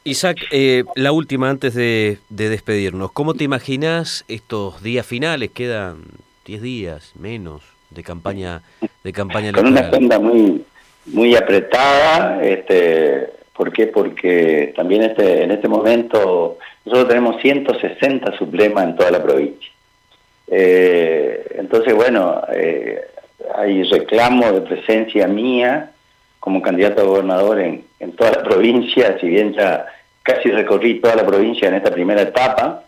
Isaac, 0.04 0.38
eh, 0.50 0.84
la 0.94 1.12
última 1.12 1.48
antes 1.48 1.74
de, 1.74 2.18
despedirnos. 2.28 3.12
¿Cómo 3.12 3.32
te 3.32 3.44
imaginas 3.44 4.26
estos 4.28 4.82
días 4.82 5.06
finales? 5.06 5.50
Quedan 5.50 6.02
10 6.44 6.62
días, 6.62 7.12
menos, 7.18 7.62
de 7.90 8.02
campaña 8.02 8.60
de 9.02 9.12
campaña 9.12 9.52
Con 9.52 9.68
una 9.68 9.80
agenda 9.80 10.18
muy, 10.18 10.62
muy 11.06 11.34
apretada, 11.34 12.42
este, 12.42 13.30
¿Por 13.58 13.72
qué? 13.72 13.88
Porque 13.88 14.72
también 14.76 15.02
este, 15.02 15.42
en 15.42 15.50
este 15.50 15.66
momento 15.66 16.58
nosotros 16.88 17.08
tenemos 17.08 17.40
160 17.42 18.38
suplemas 18.38 18.84
en 18.84 18.96
toda 18.96 19.10
la 19.10 19.22
provincia. 19.22 19.70
Eh, 20.46 21.46
entonces, 21.58 21.94
bueno, 21.94 22.40
eh, 22.50 23.02
hay 23.54 23.82
reclamo 23.82 24.50
de 24.52 24.62
presencia 24.62 25.28
mía 25.28 25.90
como 26.40 26.62
candidato 26.62 27.02
a 27.02 27.04
gobernador 27.04 27.60
en, 27.60 27.84
toda 28.16 28.32
la 28.32 28.42
provincia, 28.48 29.18
si 29.20 29.28
bien 29.28 29.52
ya 29.52 29.86
casi 30.22 30.50
recorrí 30.50 30.98
toda 31.00 31.16
la 31.16 31.26
provincia 31.26 31.68
en 31.68 31.74
esta 31.74 31.90
primera 31.90 32.22
etapa, 32.22 32.84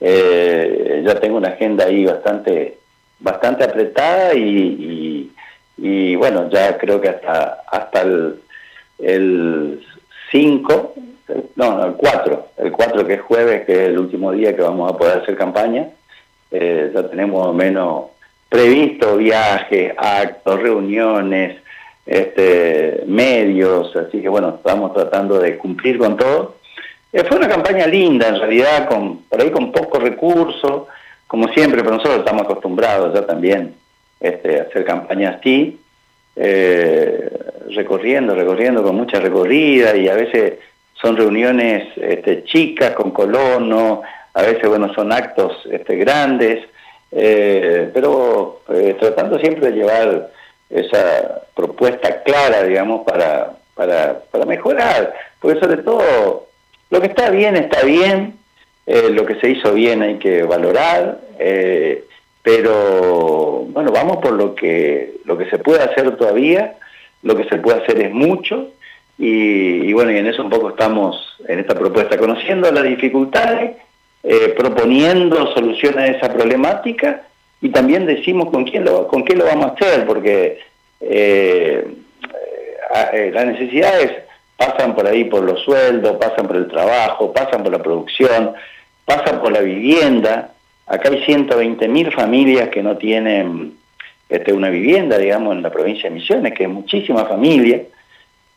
eh, 0.00 1.02
ya 1.06 1.18
tengo 1.18 1.38
una 1.38 1.48
agenda 1.48 1.86
ahí 1.86 2.04
bastante 2.04 2.78
bastante 3.18 3.64
apretada 3.64 4.34
y, 4.34 5.30
y, 5.76 6.14
bueno, 6.16 6.48
ya 6.50 6.76
creo 6.78 7.00
que 7.00 7.08
hasta, 7.08 7.62
hasta 7.70 8.02
el, 8.02 8.40
el 8.98 9.86
5, 10.30 10.94
no, 11.56 11.84
el 11.84 11.94
4, 11.94 12.46
el 12.58 12.72
4 12.72 13.06
que 13.06 13.14
es 13.14 13.20
jueves, 13.22 13.64
que 13.66 13.72
es 13.72 13.88
el 13.88 13.98
último 13.98 14.32
día 14.32 14.54
que 14.54 14.62
vamos 14.62 14.92
a 14.92 14.96
poder 14.96 15.18
hacer 15.18 15.36
campaña, 15.36 15.88
eh, 16.50 16.90
ya 16.94 17.08
tenemos 17.08 17.54
menos 17.54 18.06
previsto 18.48 19.16
viajes, 19.16 19.94
actos, 19.96 20.60
reuniones, 20.60 21.58
este, 22.04 23.04
medios, 23.06 23.94
así 23.94 24.20
que 24.20 24.28
bueno, 24.28 24.56
estamos 24.56 24.92
tratando 24.92 25.38
de 25.38 25.56
cumplir 25.56 25.98
con 25.98 26.16
todo. 26.16 26.56
Eh, 27.12 27.24
fue 27.24 27.38
una 27.38 27.48
campaña 27.48 27.86
linda, 27.86 28.28
en 28.28 28.38
realidad, 28.38 28.88
con 28.88 29.22
por 29.22 29.40
ahí 29.40 29.50
con 29.50 29.70
pocos 29.70 30.02
recursos, 30.02 30.88
como 31.26 31.48
siempre, 31.48 31.82
pero 31.82 31.96
nosotros 31.96 32.18
estamos 32.18 32.42
acostumbrados 32.42 33.14
ya 33.14 33.24
también 33.26 33.74
este, 34.18 34.60
a 34.60 34.62
hacer 34.64 34.84
campañas 34.84 35.36
así. 35.38 35.78
Eh, 36.36 37.30
recorriendo, 37.70 38.34
recorriendo 38.34 38.82
con 38.82 38.96
mucha 38.96 39.20
recorrida 39.20 39.96
y 39.96 40.08
a 40.08 40.14
veces 40.14 40.54
son 41.00 41.16
reuniones 41.16 41.88
este, 41.96 42.44
chicas 42.44 42.94
con 42.94 43.10
colonos, 43.10 44.00
a 44.34 44.42
veces 44.42 44.68
bueno 44.68 44.92
son 44.94 45.12
actos 45.12 45.66
este, 45.70 45.96
grandes, 45.96 46.66
eh, 47.10 47.90
pero 47.92 48.62
eh, 48.68 48.96
tratando 48.98 49.38
siempre 49.38 49.70
de 49.70 49.76
llevar 49.76 50.30
esa 50.68 51.42
propuesta 51.54 52.22
clara, 52.22 52.62
digamos, 52.62 53.04
para, 53.04 53.52
para, 53.74 54.20
para 54.30 54.44
mejorar, 54.44 55.14
porque 55.40 55.58
sobre 55.58 55.78
todo 55.78 56.46
lo 56.90 57.00
que 57.00 57.08
está 57.08 57.30
bien 57.30 57.56
está 57.56 57.82
bien, 57.84 58.38
eh, 58.86 59.10
lo 59.10 59.26
que 59.26 59.34
se 59.36 59.50
hizo 59.50 59.72
bien 59.72 60.02
hay 60.02 60.18
que 60.18 60.42
valorar, 60.42 61.18
pero 62.42 63.64
bueno, 63.68 63.92
vamos 63.92 64.18
por 64.18 64.32
lo 64.32 64.54
que, 64.54 65.14
lo 65.24 65.36
que 65.36 65.48
se 65.50 65.58
puede 65.58 65.82
hacer 65.82 66.16
todavía 66.16 66.76
lo 67.22 67.36
que 67.36 67.44
se 67.44 67.56
puede 67.58 67.82
hacer 67.82 68.00
es 68.00 68.12
mucho 68.12 68.70
y, 69.22 69.92
bueno, 69.92 70.10
y 70.12 70.16
en 70.16 70.28
eso 70.28 70.42
un 70.42 70.48
poco 70.48 70.70
estamos 70.70 71.36
en 71.46 71.58
esta 71.58 71.74
propuesta, 71.74 72.16
conociendo 72.16 72.72
las 72.72 72.84
dificultades, 72.84 73.72
eh, 74.22 74.54
proponiendo 74.56 75.52
soluciones 75.52 75.98
a 75.98 76.06
esa 76.06 76.32
problemática 76.32 77.26
y 77.60 77.68
también 77.68 78.06
decimos 78.06 78.48
con 78.50 78.64
quién 78.64 78.86
lo, 78.86 79.06
con 79.08 79.22
qué 79.22 79.36
lo 79.36 79.44
vamos 79.44 79.66
a 79.66 79.74
hacer, 79.74 80.06
porque 80.06 80.60
eh, 81.02 81.86
eh, 83.12 83.30
las 83.34 83.44
necesidades 83.44 84.10
pasan 84.56 84.94
por 84.94 85.06
ahí 85.06 85.24
por 85.24 85.42
los 85.42 85.60
sueldos, 85.64 86.16
pasan 86.16 86.46
por 86.46 86.56
el 86.56 86.68
trabajo, 86.68 87.30
pasan 87.30 87.62
por 87.62 87.72
la 87.72 87.82
producción, 87.82 88.54
pasan 89.04 89.42
por 89.42 89.52
la 89.52 89.60
vivienda. 89.60 90.52
Acá 90.86 91.10
hay 91.10 91.22
120.000 91.22 92.14
familias 92.14 92.70
que 92.70 92.82
no 92.82 92.96
tienen 92.96 93.74
este, 94.30 94.54
una 94.54 94.70
vivienda, 94.70 95.18
digamos, 95.18 95.54
en 95.54 95.62
la 95.62 95.70
provincia 95.70 96.08
de 96.08 96.14
Misiones, 96.14 96.54
que 96.54 96.62
es 96.62 96.70
muchísima 96.70 97.26
familia, 97.26 97.82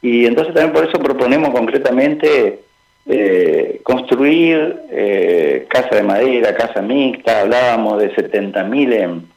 y 0.03 0.25
entonces 0.25 0.53
también 0.53 0.73
por 0.73 0.85
eso 0.85 0.99
proponemos 0.99 1.49
concretamente 1.51 2.59
eh, 3.07 3.79
construir 3.83 4.81
eh, 4.91 5.65
casa 5.69 5.95
de 5.95 6.03
madera, 6.03 6.53
casa 6.53 6.81
mixta, 6.81 7.39
hablábamos 7.39 8.01
de 8.01 8.13
70.000 8.13 8.93
en, 8.93 9.27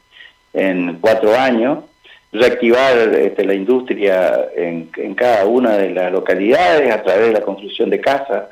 en 0.53 0.97
cuatro 0.99 1.33
años, 1.35 1.85
reactivar 2.33 2.97
este, 2.97 3.45
la 3.45 3.53
industria 3.53 4.49
en, 4.55 4.89
cada 5.15 5.45
una 5.45 5.77
de 5.77 5.91
las 5.91 6.11
localidades 6.11 6.93
a 6.93 7.01
través 7.01 7.27
de 7.27 7.33
la 7.33 7.41
construcción 7.41 7.89
de 7.89 8.01
casas, 8.01 8.43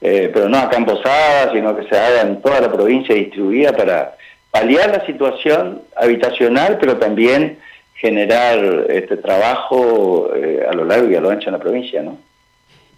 eh, 0.00 0.30
pero 0.32 0.48
no 0.48 0.56
a 0.56 0.70
Camposada, 0.70 1.52
sino 1.52 1.76
que 1.76 1.86
se 1.88 1.98
haga 1.98 2.22
en 2.22 2.40
toda 2.40 2.62
la 2.62 2.72
provincia 2.72 3.14
distribuida 3.14 3.76
para 3.76 4.16
paliar 4.50 4.88
la 4.90 5.04
situación 5.04 5.82
habitacional, 5.94 6.78
pero 6.80 6.96
también 6.96 7.58
generar 8.00 8.86
este 8.88 9.16
trabajo 9.18 10.34
eh, 10.34 10.64
a 10.68 10.72
lo 10.72 10.84
largo 10.84 11.10
y 11.10 11.14
a 11.14 11.20
lo 11.20 11.30
ancho 11.30 11.46
de 11.46 11.52
la 11.52 11.58
provincia, 11.58 12.02
¿no? 12.02 12.18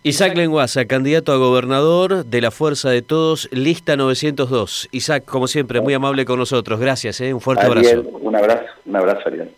Isaac 0.05 0.37
Lenguaza, 0.37 0.85
candidato 0.87 1.33
a 1.33 1.37
gobernador 1.37 2.25
de 2.25 2.41
la 2.41 2.51
Fuerza 2.51 2.91
de 2.91 3.03
Todos, 3.03 3.49
lista 3.53 3.97
902. 3.97 4.88
Isaac, 4.91 5.25
como 5.25 5.47
siempre, 5.47 5.81
muy 5.81 5.95
amable 5.95 6.25
con 6.25 6.41
nosotros. 6.41 6.81
Gracias, 6.81 7.21
¿eh? 7.21 7.33
un 7.33 7.41
fuerte 7.41 7.67
abrazo. 7.67 8.03
Un 8.21 8.35
abrazo, 8.35 8.65
un 8.85 8.97
abrazo, 8.97 9.21
Ariel. 9.27 9.51